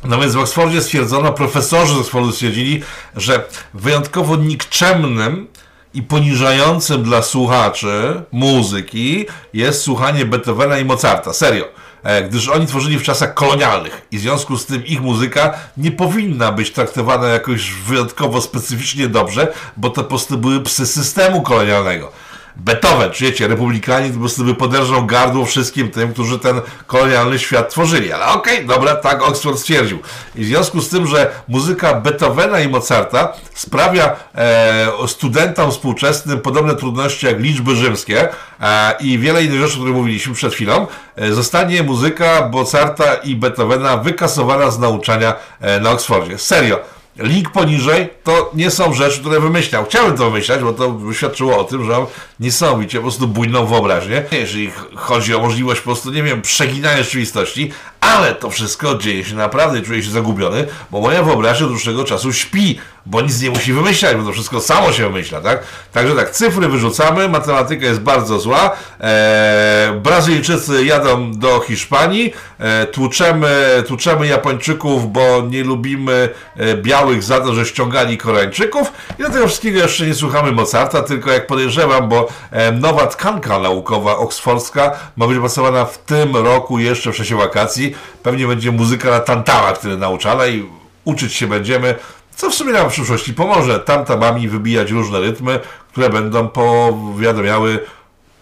No 0.05 0.19
więc 0.19 0.35
w 0.35 0.39
Oksfordzie 0.39 0.83
stwierdzono, 0.83 1.33
profesorzy 1.33 1.95
z 1.95 1.99
Oksfordu 1.99 2.33
stwierdzili, 2.33 2.83
że 3.17 3.45
wyjątkowo 3.75 4.37
nikczemnym 4.37 5.47
i 5.95 6.03
poniżającym 6.03 7.03
dla 7.03 7.23
słuchaczy 7.23 8.23
muzyki 8.33 9.27
jest 9.53 9.83
słuchanie 9.83 10.25
Beethovena 10.25 10.79
i 10.79 10.85
Mozarta. 10.85 11.33
Serio. 11.33 11.65
E, 12.05 12.23
gdyż 12.23 12.49
oni 12.49 12.67
tworzyli 12.67 12.99
w 12.99 13.03
czasach 13.03 13.35
kolonialnych 13.35 14.07
i 14.11 14.19
w 14.19 14.21
związku 14.21 14.57
z 14.57 14.67
tym 14.67 14.87
ich 14.87 15.03
muzyka 15.03 15.55
nie 15.77 15.93
powinna 15.93 16.53
być 16.53 16.73
traktowana 16.73 17.29
jakoś 17.29 17.71
wyjątkowo 17.71 18.41
specyficznie 18.41 19.09
dobrze, 19.09 19.53
bo 19.77 19.91
to 19.91 20.03
po 20.03 20.09
prostu 20.09 20.39
były 20.39 20.61
psy 20.61 20.87
systemu 20.87 21.43
kolonialnego. 21.43 22.13
Beethoven, 22.57 23.11
czujecie, 23.11 23.49
republikanie 23.49 24.11
po 24.11 24.19
prostu 24.19 24.45
by 24.45 24.55
poderżał 24.55 25.07
gardło 25.07 25.45
wszystkim 25.45 25.91
tym, 25.91 26.13
którzy 26.13 26.39
ten 26.39 26.61
kolonialny 26.87 27.39
świat 27.39 27.71
tworzyli. 27.71 28.13
Ale 28.13 28.27
okej, 28.27 28.55
okay, 28.55 28.67
dobra, 28.67 28.97
tak 28.97 29.23
Oxford 29.23 29.59
stwierdził. 29.59 29.99
I 30.35 30.45
w 30.45 30.47
związku 30.47 30.81
z 30.81 30.89
tym, 30.89 31.07
że 31.07 31.31
muzyka 31.49 31.95
Beethovena 31.95 32.61
i 32.61 32.69
Mozarta 32.69 33.33
sprawia 33.55 34.17
e, 34.35 34.87
studentom 35.07 35.71
współczesnym 35.71 36.41
podobne 36.41 36.77
trudności 36.77 37.27
jak 37.27 37.41
liczby 37.41 37.77
rzymskie 37.77 38.29
e, 38.61 38.95
i 39.01 39.19
wiele 39.19 39.45
innych 39.45 39.61
rzeczy, 39.61 39.73
o 39.73 39.77
których 39.77 39.95
mówiliśmy 39.95 40.35
przed 40.35 40.55
chwilą, 40.55 40.87
e, 41.17 41.33
zostanie 41.33 41.83
muzyka 41.83 42.49
Mozarta 42.53 43.15
i 43.15 43.37
Beethovena 43.37 43.97
wykasowana 43.97 44.71
z 44.71 44.79
nauczania 44.79 45.35
e, 45.61 45.81
na 45.81 45.91
Oxfordzie. 45.91 46.39
Serio 46.39 46.95
link 47.17 47.51
poniżej 47.51 48.09
to 48.25 48.51
nie 48.55 48.71
są 48.71 48.95
rzeczy, 48.95 49.21
które 49.21 49.41
wymyślał. 49.41 49.85
Chciałem 49.85 50.17
to 50.17 50.31
wymyślać, 50.31 50.63
bo 50.63 50.73
to 50.73 51.01
świadczyło 51.13 51.59
o 51.59 51.65
tym, 51.65 51.85
że 51.85 51.99
on 51.99 52.07
niesamowicie 52.41 52.99
po 52.99 53.03
prostu 53.03 53.29
bujną 53.29 53.67
wyobraźnię. 53.67 54.25
Jeżeli 54.33 54.71
chodzi 54.95 55.35
o 55.35 55.41
możliwość 55.41 55.81
po 55.81 55.85
prostu, 55.85 56.13
nie 56.13 56.23
wiem, 56.23 56.43
przeginania 56.43 57.03
rzeczywistości, 57.03 57.73
ale 58.05 58.35
to 58.35 58.51
wszystko 58.51 58.95
dzieje 58.95 59.25
się 59.25 59.35
naprawdę 59.35 59.83
czuję 59.83 60.03
się 60.03 60.11
zagubiony, 60.11 60.67
bo 60.91 61.01
moja 61.01 61.23
wyobraźnia 61.23 61.67
od 61.67 61.73
dłuższego 61.73 62.05
czasu 62.05 62.33
śpi, 62.33 62.79
bo 63.07 63.21
nic 63.21 63.43
nie 63.43 63.51
musi 63.51 63.73
wymyślać, 63.73 64.17
bo 64.17 64.23
to 64.23 64.33
wszystko 64.33 64.61
samo 64.61 64.93
się 64.93 65.03
wymyśla, 65.03 65.41
tak? 65.41 65.63
Także 65.93 66.15
tak, 66.15 66.31
cyfry 66.31 66.69
wyrzucamy, 66.69 67.29
matematyka 67.29 67.87
jest 67.87 68.01
bardzo 68.01 68.41
zła, 68.41 68.71
eee, 69.01 70.01
Brazylijczycy 70.01 70.85
jadą 70.85 71.33
do 71.33 71.61
Hiszpanii, 71.61 72.33
eee, 72.61 72.87
tłuczemy, 72.87 73.83
tłuczemy 73.87 74.27
Japończyków, 74.27 75.13
bo 75.13 75.43
nie 75.51 75.65
lubimy 75.65 76.29
e, 76.57 76.77
białych 76.77 77.23
za 77.23 77.41
to, 77.41 77.55
że 77.55 77.67
ściągali 77.67 78.19
Koreańczyków. 78.19 78.93
I 79.19 79.23
do 79.23 79.31
tego 79.31 79.47
wszystkiego 79.47 79.79
jeszcze 79.79 80.07
nie 80.07 80.15
słuchamy 80.15 80.53
Mozarta, 80.53 81.03
tylko 81.03 81.31
jak 81.31 81.47
podejrzewam, 81.47 82.09
bo 82.09 82.29
e, 82.51 82.73
nowa 82.73 83.07
tkanka 83.07 83.59
naukowa 83.59 84.17
oksfordzka 84.17 84.93
ma 85.17 85.27
być 85.27 85.37
opracowana 85.37 85.85
w 85.85 85.99
tym 85.99 86.37
roku 86.37 86.79
jeszcze 86.79 87.13
w 87.13 87.17
czasie 87.17 87.37
wakacji, 87.37 87.94
pewnie 88.23 88.47
będzie 88.47 88.73
muzyka 88.73 89.11
na 89.11 89.21
tantała, 89.21 89.73
który 89.73 89.97
nauczana 89.97 90.47
i 90.47 90.67
uczyć 91.05 91.35
się 91.35 91.47
będziemy, 91.47 91.95
co 92.37 92.51
w 92.51 92.55
sumie 92.55 92.73
nam 92.73 92.91
w 92.91 92.93
przyszłości 92.93 93.35
pomoże 93.35 93.81
tantamami 93.81 94.49
wybijać 94.49 94.91
różne 94.91 95.21
rytmy, 95.21 95.61
które 95.93 96.11
będą 96.11 96.49
powiadamiały 96.49 97.85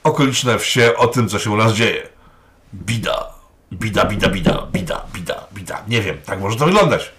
okoliczne 0.05 0.59
wsie 0.59 0.97
o 0.97 1.07
tym, 1.07 1.29
co 1.29 1.39
się 1.39 1.51
u 1.51 1.57
nas 1.57 1.73
dzieje. 1.73 2.03
Bida, 2.75 3.27
bida, 3.73 4.05
bida, 4.05 4.29
bida, 4.29 4.67
bida, 4.73 5.05
bida, 5.15 5.47
bida. 5.53 5.83
Nie 5.89 6.03
wiem, 6.03 6.17
tak 6.27 6.41
może 6.41 6.57
to 6.57 6.65
wyglądać. 6.67 7.13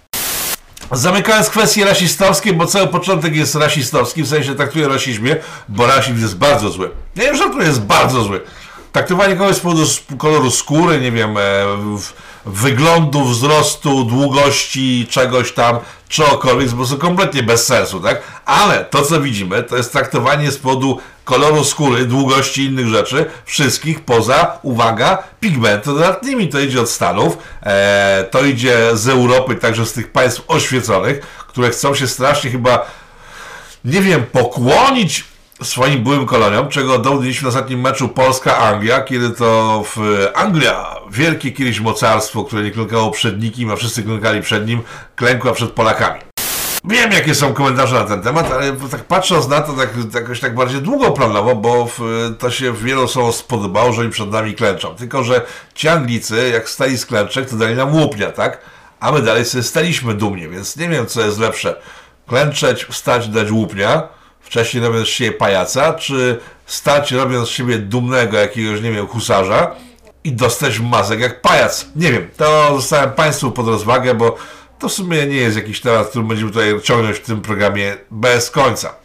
Zamykając 0.91 1.49
kwestie 1.49 1.85
rasistowskie, 1.85 2.53
bo 2.53 2.65
cały 2.65 2.87
początek 2.87 3.35
jest 3.35 3.55
rasistowski, 3.55 4.23
w 4.23 4.27
sensie 4.27 4.55
traktuje 4.55 4.87
rasizmie, 4.87 5.35
bo 5.69 5.87
rasizm 5.87 6.21
jest 6.21 6.37
bardzo 6.37 6.69
zły. 6.69 6.89
Nie 7.15 7.23
wiem, 7.23 7.35
że 7.35 7.49
to 7.49 7.61
jest 7.61 7.81
bardzo 7.81 8.23
zły. 8.23 8.41
Traktowanie 8.93 9.35
kogoś 9.35 9.55
z 9.55 9.59
powodu 9.59 9.85
koloru 10.17 10.51
skóry, 10.51 11.01
nie 11.01 11.11
wiem, 11.11 11.37
e, 11.37 11.41
wyglądu, 12.45 13.25
wzrostu, 13.25 14.03
długości 14.03 15.07
czegoś 15.09 15.51
tam, 15.51 15.79
czegokolwiek 16.09 16.61
jest 16.61 16.73
po 16.73 16.77
prostu 16.77 16.97
kompletnie 16.97 17.43
bez 17.43 17.65
sensu, 17.65 17.99
tak? 17.99 18.21
Ale 18.45 18.85
to, 18.85 19.01
co 19.01 19.21
widzimy, 19.21 19.63
to 19.63 19.77
jest 19.77 19.91
traktowanie 19.91 20.51
z 20.51 20.57
powodu 20.57 20.99
koloru 21.25 21.63
skóry, 21.63 22.05
długości 22.05 22.61
i 22.61 22.65
innych 22.65 22.87
rzeczy, 22.87 23.25
wszystkich 23.45 23.99
poza, 23.99 24.59
uwaga, 24.61 25.23
pigmentodatnymi. 25.39 26.49
To 26.49 26.59
idzie 26.59 26.81
od 26.81 26.89
Stanów, 26.89 27.37
e, 27.63 28.27
to 28.31 28.45
idzie 28.45 28.77
z 28.93 29.07
Europy, 29.07 29.55
także 29.55 29.85
z 29.85 29.93
tych 29.93 30.11
państw 30.11 30.41
oświeconych, 30.47 31.19
które 31.19 31.69
chcą 31.69 31.95
się 31.95 32.07
strasznie 32.07 32.51
chyba, 32.51 32.85
nie 33.85 34.01
wiem, 34.01 34.25
pokłonić 34.31 35.32
swoim 35.63 36.03
byłym 36.03 36.25
koloniom, 36.25 36.69
czego 36.69 36.99
dowodiliśmy 36.99 37.45
na 37.45 37.49
ostatnim 37.49 37.81
meczu 37.81 38.09
Polska-Anglia, 38.09 39.01
kiedy 39.01 39.29
to 39.29 39.83
w 39.95 40.27
Anglia, 40.35 40.95
wielkie 41.11 41.51
kiedyś 41.51 41.79
mocarstwo, 41.79 42.43
które 42.43 42.63
nie 42.63 42.71
klękało 42.71 43.11
przed 43.11 43.41
nikim, 43.41 43.71
a 43.71 43.75
wszyscy 43.75 44.03
klękali 44.03 44.41
przed 44.41 44.67
nim, 44.67 44.81
klękła 45.15 45.51
przed 45.51 45.71
Polakami. 45.71 46.19
Wiem, 46.85 47.11
jakie 47.11 47.35
są 47.35 47.53
komentarze 47.53 47.95
na 47.95 48.03
ten 48.03 48.21
temat, 48.21 48.51
ale 48.51 48.71
tak 48.71 49.03
patrząc 49.03 49.47
na 49.47 49.61
to 49.61 49.73
tak, 49.73 49.89
jakoś 50.13 50.39
tak 50.39 50.55
bardziej 50.55 50.81
długoplanowo, 50.81 51.55
bo 51.55 51.85
w, 51.85 51.99
to 52.39 52.51
się 52.51 52.73
wielu 52.73 53.03
osobom 53.03 53.33
spodobało, 53.33 53.93
że 53.93 54.01
oni 54.01 54.11
przed 54.11 54.31
nami 54.31 54.53
klęczą. 54.53 54.95
Tylko, 54.95 55.23
że 55.23 55.41
ci 55.73 55.87
Anglicy, 55.87 56.49
jak 56.53 56.69
stali 56.69 56.97
z 56.97 57.05
klęczek, 57.05 57.49
to 57.49 57.55
dali 57.55 57.75
nam 57.75 57.95
łupnia, 57.95 58.31
tak? 58.31 58.59
A 58.99 59.11
my 59.11 59.21
dalej 59.21 59.45
sobie 59.45 59.63
staliśmy 59.63 60.13
dumnie, 60.13 60.49
więc 60.49 60.77
nie 60.77 60.89
wiem, 60.89 61.07
co 61.07 61.21
jest 61.21 61.39
lepsze. 61.39 61.75
Klęczeć, 62.27 62.85
wstać, 62.85 63.27
dać 63.27 63.51
łupnia, 63.51 64.07
wcześniej 64.43 64.83
robiąc 64.83 65.07
z 65.07 65.11
siebie 65.11 65.31
pajaca, 65.31 65.93
czy 65.93 66.39
stać 66.65 67.11
robiąc 67.11 67.47
z 67.47 67.51
siebie 67.51 67.77
dumnego 67.77 68.37
jakiegoś, 68.37 68.81
nie 68.81 68.91
wiem, 68.91 69.07
husarza 69.07 69.75
i 70.23 70.31
dostać 70.31 70.79
mazek 70.79 71.19
jak 71.19 71.41
pajac. 71.41 71.85
Nie 71.95 72.11
wiem, 72.11 72.27
to 72.37 72.75
zostawiam 72.75 73.11
Państwu 73.11 73.51
pod 73.51 73.67
rozwagę, 73.67 74.13
bo 74.13 74.35
to 74.79 74.89
w 74.89 74.93
sumie 74.93 75.25
nie 75.25 75.35
jest 75.35 75.57
jakiś 75.57 75.81
temat, 75.81 76.07
który 76.07 76.25
będziemy 76.25 76.51
tutaj 76.51 76.81
ciągnąć 76.81 77.17
w 77.17 77.25
tym 77.25 77.41
programie 77.41 77.97
bez 78.11 78.51
końca. 78.51 78.95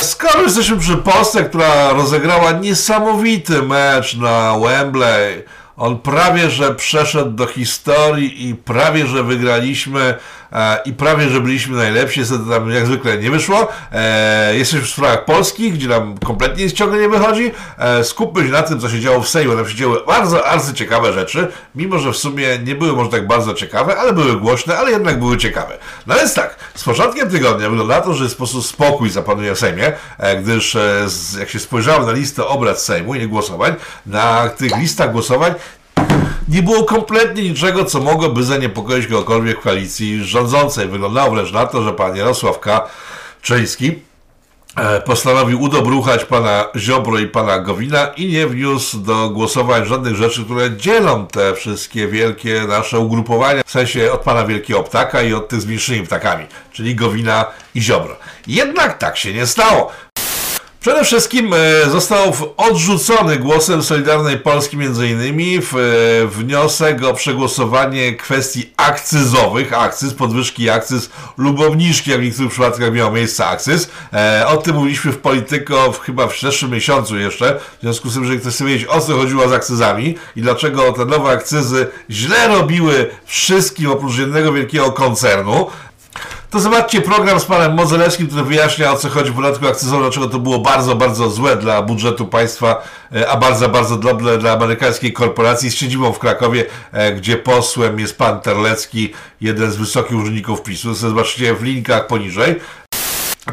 Skoro 0.00 0.42
jesteśmy 0.42 0.76
przy 0.76 0.96
Polsce, 0.96 1.44
która 1.44 1.92
rozegrała 1.92 2.52
niesamowity 2.52 3.62
mecz 3.62 4.16
na 4.16 4.58
Wembley, 4.58 5.42
on 5.76 5.98
prawie 5.98 6.50
że 6.50 6.74
przeszedł 6.74 7.30
do 7.30 7.46
historii 7.46 8.48
i 8.48 8.54
prawie 8.54 9.06
że 9.06 9.22
wygraliśmy 9.22 10.14
i 10.84 10.92
prawie, 10.92 11.28
że 11.28 11.40
byliśmy 11.40 11.76
najlepsi, 11.76 12.20
niestety 12.20 12.44
tam 12.50 12.70
jak 12.70 12.86
zwykle 12.86 13.18
nie 13.18 13.30
wyszło. 13.30 13.68
E, 13.92 14.56
jesteśmy 14.56 14.86
w 14.86 14.90
sprawach 14.90 15.24
polskich, 15.24 15.74
gdzie 15.74 15.88
nam 15.88 16.18
kompletnie 16.18 16.64
nic 16.64 16.72
ciągle 16.72 17.00
nie 17.00 17.08
wychodzi. 17.08 17.50
E, 17.78 18.04
skupmy 18.04 18.44
się 18.46 18.52
na 18.52 18.62
tym, 18.62 18.80
co 18.80 18.88
się 18.88 19.00
działo 19.00 19.20
w 19.20 19.28
Sejmie. 19.28 19.56
Tam 19.56 19.68
się 19.68 19.74
działy 19.74 19.98
bardzo, 20.06 20.36
bardzo 20.36 20.72
ciekawe 20.72 21.12
rzeczy, 21.12 21.48
mimo 21.74 21.98
że 21.98 22.12
w 22.12 22.16
sumie 22.16 22.58
nie 22.58 22.74
były 22.74 22.92
może 22.92 23.10
tak 23.10 23.26
bardzo 23.26 23.54
ciekawe, 23.54 23.96
ale 23.96 24.12
były 24.12 24.40
głośne, 24.40 24.78
ale 24.78 24.90
jednak 24.90 25.18
były 25.18 25.36
ciekawe. 25.36 25.78
No 26.06 26.14
więc 26.14 26.34
tak, 26.34 26.56
z 26.74 26.84
początkiem 26.84 27.30
tygodnia 27.30 27.70
wygląda 27.70 28.00
to, 28.00 28.14
że 28.14 28.28
w 28.28 28.32
sposób 28.32 28.66
spokój 28.66 29.10
zapanuje 29.10 29.54
w 29.54 29.58
Sejmie, 29.58 29.92
gdyż 30.42 30.76
jak 31.38 31.48
się 31.48 31.58
spojrzałem 31.58 32.06
na 32.06 32.12
listę 32.12 32.46
obrad 32.46 32.80
Sejmu 32.80 33.14
i 33.14 33.28
głosowań, 33.28 33.74
na 34.06 34.48
tych 34.48 34.76
listach 34.76 35.12
głosowań 35.12 35.54
nie 36.48 36.62
było 36.62 36.84
kompletnie 36.84 37.42
niczego, 37.42 37.84
co 37.84 38.00
mogłoby 38.00 38.44
zaniepokoić 38.44 39.06
kogokolwiek 39.06 39.60
w 39.60 39.62
koalicji 39.62 40.24
rządzącej. 40.24 40.88
Wyglądało 40.88 41.30
wręcz 41.30 41.52
na 41.52 41.66
to, 41.66 41.82
że 41.82 41.92
pan 41.92 42.16
Jarosław 42.16 42.60
Kaczyński 42.60 43.98
e, 44.76 45.00
postanowił 45.00 45.62
udobruchać 45.62 46.24
pana 46.24 46.64
Ziobro 46.76 47.18
i 47.18 47.26
pana 47.26 47.58
Gowina 47.58 48.06
i 48.06 48.26
nie 48.26 48.46
wniósł 48.46 48.98
do 48.98 49.30
głosowań 49.30 49.86
żadnych 49.86 50.16
rzeczy, 50.16 50.44
które 50.44 50.76
dzielą 50.76 51.26
te 51.26 51.54
wszystkie 51.54 52.08
wielkie 52.08 52.62
nasze 52.68 52.98
ugrupowania, 52.98 53.62
w 53.66 53.70
sensie 53.70 54.12
od 54.12 54.20
pana 54.20 54.46
Wielkiego 54.46 54.82
Ptaka 54.82 55.22
i 55.22 55.34
od 55.34 55.48
tych 55.48 55.60
z 55.60 55.66
mniejszymi 55.66 56.06
ptakami, 56.06 56.46
czyli 56.72 56.94
Gowina 56.94 57.44
i 57.74 57.80
Ziobro. 57.80 58.16
Jednak 58.46 58.98
tak 58.98 59.16
się 59.16 59.32
nie 59.32 59.46
stało. 59.46 59.92
Przede 60.86 61.04
wszystkim 61.04 61.54
e, 61.54 61.90
został 61.90 62.32
odrzucony 62.56 63.36
głosem 63.36 63.82
Solidarnej 63.82 64.38
Polski 64.38 64.76
m.in. 64.76 65.60
E, 65.60 66.26
wniosek 66.26 67.04
o 67.04 67.14
przegłosowanie 67.14 68.14
kwestii 68.14 68.70
akcyzowych, 68.76 69.72
akcyz, 69.72 70.14
podwyżki 70.14 70.70
akcyz 70.70 71.10
lub 71.38 71.60
obniżki, 71.60 72.10
jak 72.10 72.20
w 72.20 72.24
niektórych 72.24 72.50
przypadkach 72.52 72.92
miało 72.92 73.10
miejsce 73.10 73.46
akcyz. 73.46 73.90
E, 74.12 74.46
o 74.48 74.56
tym 74.56 74.76
mówiliśmy 74.76 75.12
w 75.12 75.18
Polityko 75.18 75.92
w, 75.92 76.00
chyba 76.00 76.26
w 76.26 76.40
zeszłym 76.40 76.70
miesiącu 76.70 77.18
jeszcze, 77.18 77.60
w 77.78 77.82
związku 77.82 78.10
z 78.10 78.14
tym, 78.14 78.24
że 78.24 78.36
ktoś 78.36 78.54
chce 78.54 78.64
wiedzieć 78.64 78.88
o 78.88 79.00
co 79.00 79.16
chodziło 79.16 79.48
z 79.48 79.52
akcyzami 79.52 80.18
i 80.36 80.42
dlaczego 80.42 80.92
te 80.92 81.04
nowe 81.04 81.30
akcyzy 81.30 81.86
źle 82.10 82.48
robiły 82.48 83.10
wszystkim 83.24 83.90
oprócz 83.90 84.18
jednego 84.18 84.52
wielkiego 84.52 84.92
koncernu 84.92 85.66
to 86.50 86.60
zobaczcie 86.60 87.00
program 87.00 87.40
z 87.40 87.44
panem 87.44 87.74
Mozelewskim, 87.74 88.26
który 88.26 88.42
wyjaśnia 88.42 88.92
o 88.92 88.96
co 88.96 89.08
chodzi 89.08 89.30
w 89.30 89.34
podatku 89.34 89.66
akcyzowym, 89.66 90.00
dlaczego 90.00 90.26
to 90.26 90.38
było 90.38 90.58
bardzo, 90.58 90.96
bardzo 90.96 91.30
złe 91.30 91.56
dla 91.56 91.82
budżetu 91.82 92.26
państwa, 92.26 92.82
e, 93.14 93.28
a 93.28 93.36
bardzo, 93.36 93.68
bardzo 93.68 93.96
dobre 93.96 94.38
dla 94.38 94.52
amerykańskiej 94.52 95.12
korporacji 95.12 95.70
z 95.70 95.74
siedzibą 95.74 96.12
w 96.12 96.18
Krakowie, 96.18 96.64
e, 96.92 97.12
gdzie 97.12 97.36
posłem 97.36 97.98
jest 97.98 98.18
pan 98.18 98.40
Terlecki, 98.40 99.12
jeden 99.40 99.70
z 99.70 99.76
wysokich 99.76 100.16
urzędników 100.16 100.62
PiSu. 100.62 100.94
Zobaczcie 100.94 101.54
w 101.54 101.62
linkach 101.62 102.06
poniżej. 102.06 102.60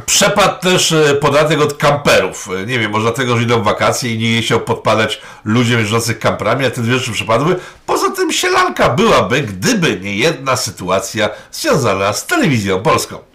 Przepadł 0.06 0.62
też 0.62 0.92
e, 0.92 1.16
podatek 1.16 1.62
od 1.62 1.74
kamperów. 1.74 2.50
E, 2.62 2.66
nie 2.66 2.80
wiem, 2.80 2.92
może 2.92 3.04
dlatego, 3.04 3.38
że 3.38 3.44
idą 3.44 3.64
wakacje 3.64 4.14
i 4.14 4.18
nie 4.18 4.42
chciał 4.42 4.60
podpadać 4.60 5.22
ludziom 5.46 5.80
jeżdżących 5.80 6.20
kamperami, 6.20 6.66
a 6.66 6.72
te 6.72 6.82
dwie 6.82 6.94
rzeczy 6.94 7.12
przepadły. 7.12 7.56
Poza 7.86 8.12
tym 8.12 8.32
sielanka 8.32 8.90
byłaby, 8.90 9.42
gdyby 9.42 10.00
nie 10.00 10.16
jedna 10.16 10.56
sytuacja 10.56 11.30
związana 11.52 12.14
z 12.14 12.26
telewizją 12.26 12.82
polską. 12.82 13.33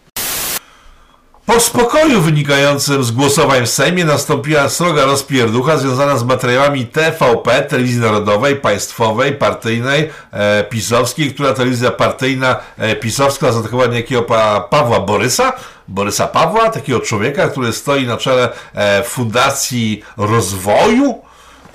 Po 1.49 1.61
spokoju 1.61 2.21
wynikającym 2.21 3.05
z 3.05 3.11
głosowań 3.11 3.67
w 3.67 3.71
Sejmie 3.71 4.05
nastąpiła 4.05 4.69
sroga 4.69 5.05
rozpierducha 5.05 5.77
związana 5.77 6.17
z 6.17 6.25
materiałami 6.25 6.87
TVP, 6.87 7.63
Telewizji 7.63 8.01
Narodowej, 8.01 8.57
Państwowej, 8.57 9.33
Partyjnej, 9.33 10.11
e, 10.33 10.65
Pisowskiej, 10.65 11.35
która 11.35 11.55
telewizja 11.55 11.91
partyjna 11.91 12.57
e, 12.79 12.97
pisowska 12.97 13.53
zaatakowała 13.53 13.89
niejakiego 13.89 14.23
pa, 14.23 14.61
Pawła 14.61 15.01
Borysa, 15.01 15.53
Borysa 15.89 16.27
Pawła, 16.27 16.71
takiego 16.71 17.01
człowieka, 17.01 17.49
który 17.49 17.73
stoi 17.73 18.07
na 18.07 18.17
czele 18.17 18.49
e, 18.75 19.03
Fundacji 19.03 20.03
Rozwoju, 20.17 21.28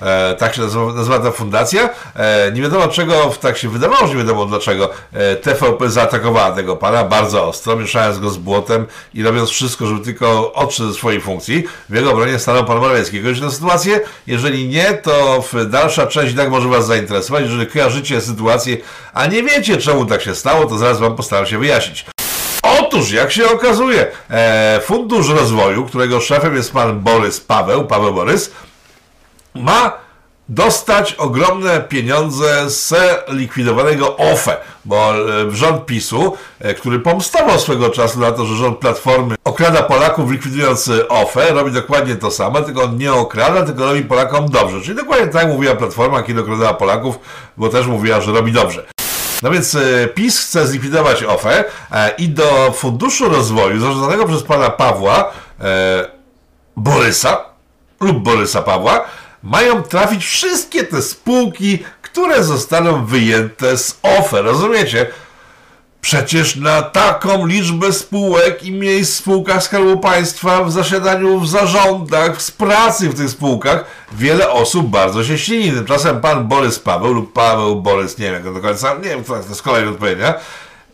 E, 0.04 0.34
tak 0.34 0.54
się 0.54 0.62
nazywa, 0.62 0.92
nazywa 0.92 1.18
ta 1.18 1.30
fundacja. 1.30 1.90
E, 2.16 2.52
nie 2.52 2.62
wiadomo 2.62 2.88
czego, 2.88 3.32
tak 3.40 3.58
się 3.58 3.68
wydawało, 3.68 4.06
że 4.06 4.12
nie 4.12 4.18
wiadomo 4.18 4.46
dlaczego 4.46 4.90
e, 5.12 5.36
TVP 5.36 5.90
zaatakowała 5.90 6.52
tego 6.52 6.76
pana 6.76 7.04
bardzo 7.04 7.46
ostro, 7.46 7.76
mieszając 7.76 8.18
go 8.18 8.30
z 8.30 8.36
błotem 8.36 8.86
i 9.14 9.22
robiąc 9.22 9.50
wszystko, 9.50 9.86
żeby 9.86 10.04
tylko 10.04 10.52
odszedł 10.52 10.88
ze 10.88 10.94
swojej 10.94 11.20
funkcji. 11.20 11.64
W 11.88 11.94
jego 11.94 12.12
obronie 12.12 12.38
stanął 12.38 12.64
pan 12.64 12.78
Morawiecki. 12.78 13.20
Kojarzycie 13.20 13.46
tę 13.46 13.52
sytuację? 13.52 14.00
Jeżeli 14.26 14.68
nie, 14.68 14.92
to 14.92 15.44
dalsza 15.66 16.06
część 16.06 16.36
tak 16.36 16.50
może 16.50 16.68
was 16.68 16.86
zainteresować. 16.86 17.42
Jeżeli 17.44 17.66
kojarzycie 17.66 18.20
sytuację, 18.20 18.76
a 19.14 19.26
nie 19.26 19.42
wiecie 19.42 19.76
czemu 19.76 20.06
tak 20.06 20.22
się 20.22 20.34
stało, 20.34 20.64
to 20.66 20.78
zaraz 20.78 20.98
wam 20.98 21.16
postaram 21.16 21.46
się 21.46 21.58
wyjaśnić. 21.58 22.06
Otóż, 22.62 23.10
jak 23.10 23.32
się 23.32 23.50
okazuje, 23.50 24.06
e, 24.30 24.80
Fundusz 24.84 25.28
Rozwoju, 25.28 25.86
którego 25.86 26.20
szefem 26.20 26.56
jest 26.56 26.72
pan 26.72 27.00
Borys 27.00 27.40
Paweł, 27.40 27.84
Paweł 27.84 28.14
Borys, 28.14 28.50
ma 29.54 30.04
dostać 30.48 31.14
ogromne 31.14 31.80
pieniądze 31.80 32.70
z 32.70 32.94
likwidowanego 33.28 34.16
OFE, 34.16 34.56
bo 34.84 35.14
e, 35.14 35.50
rząd 35.50 35.86
PiSu, 35.86 36.36
e, 36.60 36.74
który 36.74 37.00
pomstował 37.00 37.58
swego 37.58 37.90
czasu 37.90 38.20
na 38.20 38.32
to, 38.32 38.44
że 38.46 38.56
rząd 38.56 38.78
Platformy 38.78 39.34
okrada 39.44 39.82
Polaków 39.82 40.30
likwidując 40.30 40.90
OFE, 41.08 41.52
robi 41.52 41.72
dokładnie 41.72 42.16
to 42.16 42.30
samo, 42.30 42.60
tylko 42.60 42.82
on 42.82 42.98
nie 42.98 43.12
okrada, 43.12 43.62
tylko 43.62 43.86
robi 43.86 44.02
Polakom 44.02 44.50
dobrze. 44.50 44.80
Czyli 44.80 44.96
dokładnie 44.96 45.26
tak 45.26 45.48
mówiła 45.48 45.74
Platforma, 45.74 46.22
kiedy 46.22 46.40
okradała 46.40 46.74
Polaków, 46.74 47.18
bo 47.56 47.68
też 47.68 47.86
mówiła, 47.86 48.20
że 48.20 48.32
robi 48.32 48.52
dobrze. 48.52 48.86
No 49.42 49.50
więc 49.50 49.74
e, 49.74 50.08
PiS 50.14 50.40
chce 50.40 50.66
zlikwidować 50.66 51.24
OFE 51.24 51.64
i 52.18 52.28
do 52.28 52.72
Funduszu 52.76 53.28
Rozwoju 53.28 53.80
zarządzanego 53.80 54.26
przez 54.26 54.42
pana 54.42 54.70
Pawła 54.70 55.30
Borysa 56.76 57.44
lub 58.00 58.22
Borysa 58.22 58.62
Pawła 58.62 59.04
mają 59.44 59.82
trafić 59.82 60.24
wszystkie 60.24 60.84
te 60.84 61.02
spółki, 61.02 61.78
które 62.02 62.44
zostaną 62.44 63.06
wyjęte 63.06 63.78
z 63.78 63.98
OFE. 64.02 64.42
Rozumiecie? 64.42 65.06
Przecież 66.00 66.56
na 66.56 66.82
taką 66.82 67.46
liczbę 67.46 67.92
spółek 67.92 68.62
i 68.62 68.72
miejsc 68.72 69.12
w 69.12 69.16
spółkach 69.16 69.62
Skarbu 69.62 69.98
Państwa, 69.98 70.64
w 70.64 70.72
zasiadaniu 70.72 71.40
w 71.40 71.48
zarządach, 71.48 72.42
z 72.42 72.50
pracy 72.50 73.08
w 73.08 73.14
tych 73.14 73.30
spółkach, 73.30 73.84
wiele 74.12 74.50
osób 74.50 74.86
bardzo 74.86 75.24
się 75.24 75.38
ślini. 75.38 75.72
Tymczasem 75.72 76.20
pan 76.20 76.48
Borys 76.48 76.78
Paweł 76.78 77.12
lub 77.12 77.32
Paweł 77.32 77.82
Borys, 77.82 78.18
nie 78.18 78.24
wiem 78.24 78.34
jak 78.34 78.54
do 78.54 78.60
końca, 78.60 78.94
nie 78.94 79.08
wiem, 79.08 79.24
to 79.24 79.36
jest 79.36 79.62
kolejna 79.62 79.90
odpowiednia, 79.90 80.34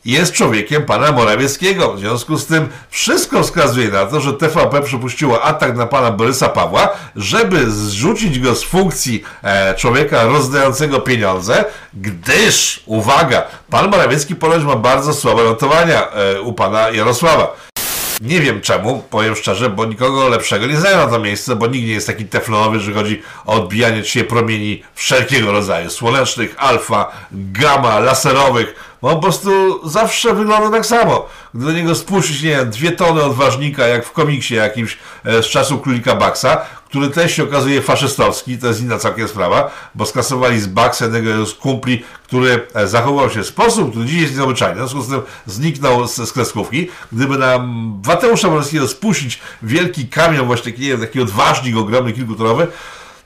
jest 0.05 0.33
człowiekiem 0.33 0.87
pana 0.87 1.13
Morawieckiego. 1.13 1.93
W 1.93 1.99
związku 1.99 2.39
z 2.39 2.47
tym 2.47 2.69
wszystko 2.91 3.43
wskazuje 3.43 3.89
na 3.89 4.07
to, 4.07 4.21
że 4.21 4.33
TVP 4.33 4.83
przypuściło 4.83 5.43
atak 5.43 5.77
na 5.77 5.87
pana 5.87 6.11
Borysa 6.11 6.49
Pawła, 6.49 6.89
żeby 7.17 7.71
zrzucić 7.71 8.39
go 8.39 8.55
z 8.55 8.65
funkcji 8.65 9.25
e, 9.43 9.75
człowieka 9.75 10.25
rozdającego 10.25 11.01
pieniądze, 11.01 11.65
gdyż, 11.95 12.83
uwaga, 12.87 13.43
pan 13.71 13.91
Morawiecki 13.91 14.37
ponoć 14.37 14.63
ma 14.63 14.77
bardzo 14.77 15.15
słabe 15.15 15.45
notowania 15.45 16.11
e, 16.11 16.41
u 16.41 16.53
pana 16.53 16.91
Jarosława. 16.91 17.57
Nie 18.21 18.41
wiem 18.41 18.61
czemu, 18.61 19.03
powiem 19.11 19.37
szczerze, 19.37 19.71
bo 19.71 19.85
nikogo 19.85 20.29
lepszego 20.29 20.67
nie 20.67 20.77
znają 20.77 20.97
na 20.97 21.07
to 21.07 21.19
miejsce, 21.19 21.57
bo 21.57 21.67
nikt 21.67 21.87
nie 21.87 21.93
jest 21.93 22.07
taki 22.07 22.25
teflonowy, 22.25 22.81
że 22.81 22.93
chodzi 22.93 23.23
o 23.47 23.53
odbijanie 23.53 24.05
się 24.05 24.25
promieni 24.25 24.83
wszelkiego 24.95 25.53
rodzaju, 25.53 25.91
słonecznych, 25.91 26.55
alfa, 26.59 27.13
gamma, 27.33 27.99
laserowych, 27.99 28.75
bo 29.03 29.09
on 29.09 29.15
po 29.15 29.23
prostu 29.23 29.81
zawsze 29.89 30.35
wygląda 30.35 30.71
tak 30.71 30.87
samo. 30.87 31.27
Gdy 31.55 31.65
do 31.65 31.73
niego 31.73 31.95
spuścić, 31.95 32.43
nie 32.43 32.51
wiem, 32.51 32.71
dwie 32.71 32.93
tony 32.93 33.23
odważnika, 33.23 33.87
jak 33.87 34.07
w 34.07 34.13
komiksie 34.13 34.55
jakimś 34.55 34.99
e, 35.25 35.43
z 35.43 35.47
czasów 35.47 35.83
Królika 35.83 36.17
Baxa, 36.17 36.57
który 36.91 37.09
też 37.09 37.35
się 37.35 37.43
okazuje 37.43 37.83
faszystowski, 37.83 38.59
to 38.59 38.67
jest 38.67 38.81
inna 38.81 38.99
całkiem 38.99 39.29
sprawa, 39.29 39.71
bo 39.95 40.07
skasowali 40.07 40.61
z 40.61 40.67
Baxa 40.67 41.05
jednego 41.05 41.47
z 41.47 41.55
kumpli, 41.55 42.05
który 42.25 42.67
e, 42.75 42.89
zachował 42.89 43.31
się 43.31 43.43
w 43.43 43.47
sposób, 43.47 43.91
który 43.91 44.07
dziś 44.07 44.21
jest 44.23 44.37
nieobyczajny. 44.37 44.75
W 44.75 44.79
związku 44.79 45.03
z 45.03 45.09
tym 45.09 45.21
zniknął 45.47 46.09
z, 46.09 46.17
z 46.17 46.33
kreskówki. 46.33 46.89
Gdyby 47.13 47.39
nam 47.39 47.93
Wateusza 48.03 48.49
Morskiego 48.49 48.89
spuścić 48.89 49.41
wielki 49.63 50.09
kamień, 50.09 50.47
właśnie 50.47 50.73
taki, 50.73 50.83
nie 50.83 50.89
wiem, 50.89 51.01
taki 51.01 51.21
odważnik 51.21 51.77
ogromny, 51.77 52.13
kilkutonowy, 52.13 52.67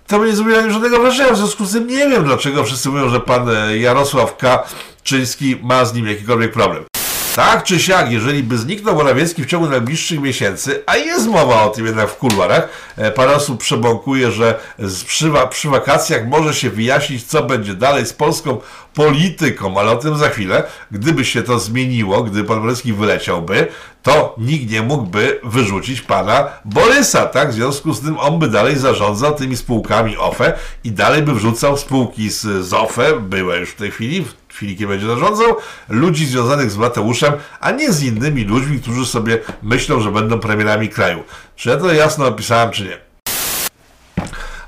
to 0.06 0.18
by 0.18 0.26
nie 0.26 0.36
zrobiło 0.36 0.70
żadnego 0.70 0.98
wrażenia. 0.98 1.32
W 1.32 1.36
związku 1.36 1.64
z 1.64 1.72
tym 1.72 1.86
nie 1.86 2.08
wiem, 2.08 2.24
dlaczego 2.24 2.64
wszyscy 2.64 2.88
mówią, 2.88 3.08
że 3.08 3.20
pan 3.20 3.48
e, 3.48 3.78
Jarosław 3.78 4.36
Kaczyński 4.36 5.56
ma 5.62 5.84
z 5.84 5.94
nim 5.94 6.06
jakikolwiek 6.06 6.52
problem. 6.52 6.84
Tak 7.34 7.64
czy 7.64 7.80
siak, 7.80 8.12
jeżeli 8.12 8.42
by 8.42 8.58
zniknął 8.58 8.94
Morawiecki 8.94 9.42
w 9.42 9.46
ciągu 9.46 9.68
najbliższych 9.68 10.20
miesięcy, 10.20 10.82
a 10.86 10.96
jest 10.96 11.26
mowa 11.26 11.62
o 11.62 11.70
tym 11.70 11.86
jednak 11.86 12.10
w 12.10 12.16
kulwarach, 12.16 12.68
e, 12.96 13.10
parę 13.10 13.34
osób 13.36 13.60
przebąkuje, 13.60 14.30
że 14.30 14.58
przy, 15.06 15.32
przy 15.50 15.68
wakacjach 15.68 16.26
może 16.26 16.54
się 16.54 16.70
wyjaśnić, 16.70 17.24
co 17.24 17.42
będzie 17.42 17.74
dalej 17.74 18.06
z 18.06 18.12
polską 18.12 18.60
polityką, 18.94 19.78
ale 19.78 19.90
o 19.90 19.96
tym 19.96 20.16
za 20.16 20.28
chwilę. 20.28 20.62
Gdyby 20.90 21.24
się 21.24 21.42
to 21.42 21.58
zmieniło, 21.58 22.22
gdy 22.22 22.44
pan 22.44 22.58
Morawiecki 22.58 22.92
wyleciałby, 22.92 23.66
to 24.02 24.34
nikt 24.38 24.70
nie 24.70 24.82
mógłby 24.82 25.40
wyrzucić 25.44 26.00
pana 26.00 26.48
Borysa, 26.64 27.26
tak? 27.26 27.50
W 27.50 27.54
związku 27.54 27.92
z 27.92 28.00
tym 28.00 28.18
on 28.18 28.38
by 28.38 28.48
dalej 28.48 28.76
zarządzał 28.76 29.34
tymi 29.34 29.56
spółkami 29.56 30.16
OFE 30.16 30.52
i 30.84 30.92
dalej 30.92 31.22
by 31.22 31.34
wrzucał 31.34 31.76
spółki 31.76 32.30
z, 32.30 32.40
z 32.40 32.72
OFE, 32.72 33.20
były 33.20 33.58
już 33.58 33.70
w 33.70 33.76
tej 33.76 33.90
chwili, 33.90 34.24
Filikiem 34.54 34.88
będzie 34.88 35.06
zarządzał, 35.06 35.56
ludzi 35.88 36.26
związanych 36.26 36.70
z 36.70 36.76
Mateuszem, 36.76 37.32
a 37.60 37.70
nie 37.70 37.92
z 37.92 38.02
innymi 38.02 38.44
ludźmi, 38.44 38.80
którzy 38.80 39.06
sobie 39.06 39.38
myślą, 39.62 40.00
że 40.00 40.10
będą 40.10 40.38
premierami 40.38 40.88
kraju. 40.88 41.24
Czy 41.56 41.68
ja 41.68 41.76
to 41.76 41.92
jasno 41.92 42.26
opisałem, 42.26 42.70
czy 42.70 42.84
nie? 42.84 43.13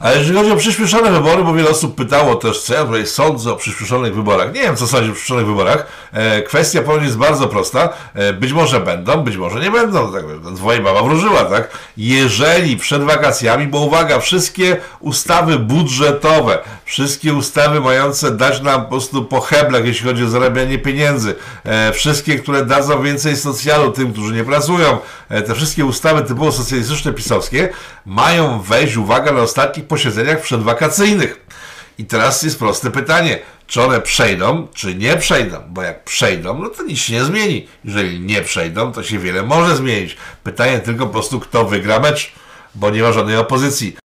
Ale 0.01 0.19
jeżeli 0.19 0.39
chodzi 0.39 0.51
o 0.51 0.57
przyspieszone 0.57 1.11
wybory, 1.11 1.45
bo 1.45 1.55
wiele 1.55 1.71
osób 1.71 1.95
pytało 1.95 2.35
też, 2.35 2.63
co 2.63 2.75
ja 2.75 2.85
tutaj 2.85 3.07
sądzę 3.07 3.53
o 3.53 3.57
przyspieszonych 3.57 4.15
wyborach. 4.15 4.53
Nie 4.55 4.61
wiem, 4.61 4.77
co 4.77 4.87
sądzi 4.87 5.11
o 5.11 5.13
przyspieszonych 5.13 5.47
wyborach. 5.47 5.87
E, 6.13 6.43
kwestia 6.43 6.83
powiem 6.83 7.05
jest 7.05 7.17
bardzo 7.17 7.49
prosta. 7.49 7.89
E, 8.15 8.33
być 8.33 8.53
może 8.53 8.81
będą, 8.81 9.17
być 9.17 9.37
może 9.37 9.61
nie 9.61 9.71
będą. 9.71 10.13
Tak, 10.13 10.25
dwoje 10.55 10.81
baba 10.81 11.03
wróżyła, 11.03 11.45
tak? 11.45 11.71
Jeżeli 11.97 12.77
przed 12.77 13.03
wakacjami, 13.03 13.67
bo 13.67 13.81
uwaga, 13.81 14.21
wszystkie 14.21 14.77
ustawy 15.01 15.59
budżetowe, 15.59 16.59
wszystkie 16.85 17.35
ustawy 17.35 17.81
mające 17.81 18.31
dać 18.31 18.63
nam 18.63 18.83
po 18.83 18.89
prostu 18.89 19.25
po 19.25 19.41
heblach, 19.41 19.87
jeśli 19.87 20.07
chodzi 20.07 20.25
o 20.25 20.29
zarabianie 20.29 20.79
pieniędzy, 20.79 21.35
e, 21.65 21.93
wszystkie, 21.93 22.39
które 22.39 22.65
dadzą 22.65 23.03
więcej 23.03 23.37
socjalu 23.37 23.93
tym, 23.93 24.13
którzy 24.13 24.35
nie 24.35 24.45
pracują, 24.45 24.99
e, 25.29 25.43
te 25.43 25.55
wszystkie 25.55 25.85
ustawy 25.85 26.23
typowo 26.23 26.53
socjalistyczne, 26.53 27.13
pisowskie, 27.13 27.69
mają 28.07 28.61
wejść, 28.61 28.97
uwaga, 28.97 29.33
na 29.33 29.41
ostatnich 29.41 29.86
posiedzeniach 29.87 30.40
przedwakacyjnych. 30.40 31.46
I 31.99 32.05
teraz 32.05 32.42
jest 32.42 32.59
proste 32.59 32.90
pytanie, 32.90 33.38
czy 33.66 33.83
one 33.83 34.01
przejdą, 34.01 34.68
czy 34.75 34.94
nie 34.94 35.16
przejdą, 35.16 35.57
bo 35.68 35.83
jak 35.83 36.05
przejdą, 36.05 36.59
no 36.59 36.68
to 36.68 36.83
nic 36.83 36.99
się 36.99 37.12
nie 37.12 37.25
zmieni. 37.25 37.68
Jeżeli 37.85 38.20
nie 38.20 38.42
przejdą, 38.42 38.92
to 38.92 39.03
się 39.03 39.18
wiele 39.18 39.42
może 39.42 39.77
zmienić. 39.77 40.16
Pytanie 40.44 40.79
tylko 40.79 41.07
po 41.07 41.12
prostu, 41.12 41.40
kto 41.40 41.64
wygra 41.64 42.01
mecz, 42.01 42.33
bo 42.75 42.90
nie 42.90 43.03
ma 43.03 43.12
żadnej 43.12 43.37
opozycji. 43.37 43.96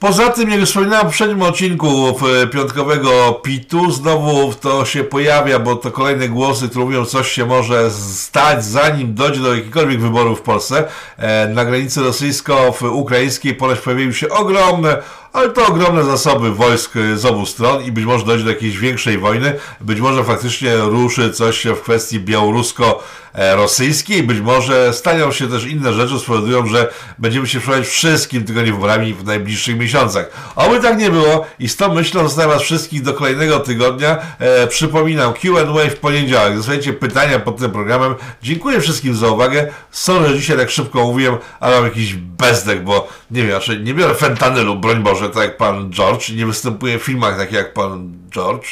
Poza 0.00 0.28
tym, 0.28 0.50
jak 0.50 0.60
wspominałem 0.60 1.02
w 1.02 1.04
poprzednim 1.06 1.42
odcinku 1.42 2.18
piątkowego 2.52 3.32
PIT-u, 3.32 3.90
znowu 3.90 4.54
to 4.54 4.84
się 4.84 5.04
pojawia, 5.04 5.58
bo 5.58 5.76
to 5.76 5.90
kolejne 5.90 6.28
głosy, 6.28 6.68
które 6.68 6.84
mówią, 6.84 7.04
coś 7.04 7.32
się 7.32 7.46
może 7.46 7.90
stać, 7.90 8.64
zanim 8.64 9.14
dojdzie 9.14 9.40
do 9.40 9.54
jakichkolwiek 9.54 10.00
wyborów 10.00 10.38
w 10.38 10.42
Polsce. 10.42 10.84
E, 11.16 11.48
na 11.48 11.64
granicy 11.64 12.00
rosyjsko-ukraińskiej 12.00 13.54
ponoć 13.54 13.78
pojawiły 13.78 14.14
się 14.14 14.28
ogromne 14.28 15.02
ale 15.32 15.48
to 15.48 15.66
ogromne 15.66 16.04
zasoby 16.04 16.54
wojsk 16.54 16.92
z 17.14 17.24
obu 17.24 17.46
stron 17.46 17.84
i 17.84 17.92
być 17.92 18.04
może 18.04 18.24
dojdzie 18.24 18.44
do 18.44 18.50
jakiejś 18.50 18.78
większej 18.78 19.18
wojny, 19.18 19.58
być 19.80 20.00
może 20.00 20.24
faktycznie 20.24 20.76
ruszy 20.76 21.30
coś 21.30 21.66
w 21.66 21.80
kwestii 21.80 22.20
białorusko-rosyjskiej, 22.20 24.22
być 24.22 24.40
może 24.40 24.92
stają 24.92 25.32
się 25.32 25.48
też 25.48 25.64
inne 25.64 25.92
rzeczy, 25.92 26.18
spowodują, 26.18 26.66
że 26.66 26.92
będziemy 27.18 27.46
się 27.46 27.60
przejmować 27.60 27.88
wszystkim 27.88 28.44
tylko 28.44 28.62
nie 28.62 28.72
wyborami 28.72 29.14
w 29.14 29.24
najbliższych 29.24 29.78
miesiącach. 29.78 30.52
Oby 30.56 30.80
tak 30.80 30.98
nie 30.98 31.10
było 31.10 31.46
i 31.58 31.68
z 31.68 31.76
tą 31.76 31.94
myślą 31.94 32.22
zostawiam 32.22 32.50
Was 32.50 32.62
wszystkich 32.62 33.02
do 33.02 33.14
kolejnego 33.14 33.60
tygodnia. 33.60 34.18
E, 34.38 34.66
przypominam, 34.66 35.32
Q&A 35.32 35.90
w 35.90 35.96
poniedziałek. 35.96 36.56
Zostawiajcie 36.56 36.92
pytania 36.92 37.38
pod 37.38 37.56
tym 37.56 37.70
programem. 37.70 38.14
Dziękuję 38.42 38.80
wszystkim 38.80 39.16
za 39.16 39.28
uwagę. 39.28 39.68
Sorry, 39.90 40.28
że 40.28 40.36
dzisiaj 40.36 40.56
tak 40.56 40.70
szybko 40.70 41.06
mówiłem, 41.06 41.36
ale 41.60 41.76
mam 41.76 41.84
jakiś 41.84 42.14
bezdek, 42.14 42.84
bo 42.84 43.08
nie 43.30 43.42
wiem, 43.42 43.50
znaczy 43.50 43.80
nie 43.80 43.94
biorę 43.94 44.14
fentanylu, 44.14 44.76
broń 44.76 45.02
Boże, 45.02 45.19
może 45.20 45.32
tak 45.32 45.42
jak 45.42 45.56
pan 45.56 45.90
George, 45.90 46.30
nie 46.30 46.46
występuje 46.46 46.98
w 46.98 47.02
filmach 47.02 47.36
tak 47.36 47.52
jak 47.52 47.72
pan 47.74 48.12
George, 48.30 48.68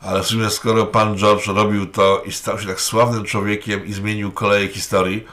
ale 0.00 0.22
w 0.22 0.26
sumie 0.26 0.50
skoro 0.50 0.86
pan 0.86 1.18
George 1.18 1.46
robił 1.46 1.86
to 1.86 2.22
i 2.26 2.32
stał 2.32 2.58
się 2.58 2.66
tak 2.66 2.80
sławnym 2.80 3.24
człowiekiem 3.24 3.86
i 3.86 3.92
zmienił 3.92 4.32
koleje 4.32 4.68
historii, 4.68 5.26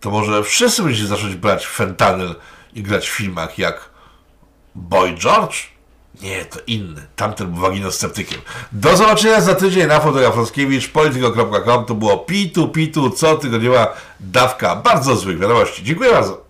to 0.00 0.10
może 0.10 0.44
wszyscy 0.44 0.82
będziecie 0.82 1.06
zacząć 1.06 1.34
brać 1.34 1.66
fentanyl 1.66 2.34
i 2.74 2.82
grać 2.82 3.10
w 3.10 3.12
filmach 3.12 3.58
jak 3.58 3.90
Boy 4.74 5.14
George? 5.14 5.56
Nie, 6.22 6.44
to 6.44 6.60
inny. 6.66 7.06
Tamten 7.16 7.52
był 7.52 7.62
waginosceptykiem. 7.62 8.40
Do 8.72 8.96
zobaczenia 8.96 9.40
za 9.40 9.54
tydzień 9.54 9.86
na 9.86 10.00
Fotografowskiewicz, 10.00 10.88
polityko.com. 10.88 11.84
To 11.84 11.94
było 11.94 12.18
pitu, 12.18 12.68
pitu, 12.68 13.10
co 13.10 13.36
tygodniowa 13.36 13.96
dawka 14.20 14.76
bardzo 14.76 15.16
złych 15.16 15.38
wiadomości. 15.38 15.84
Dziękuję 15.84 16.12
bardzo. 16.12 16.49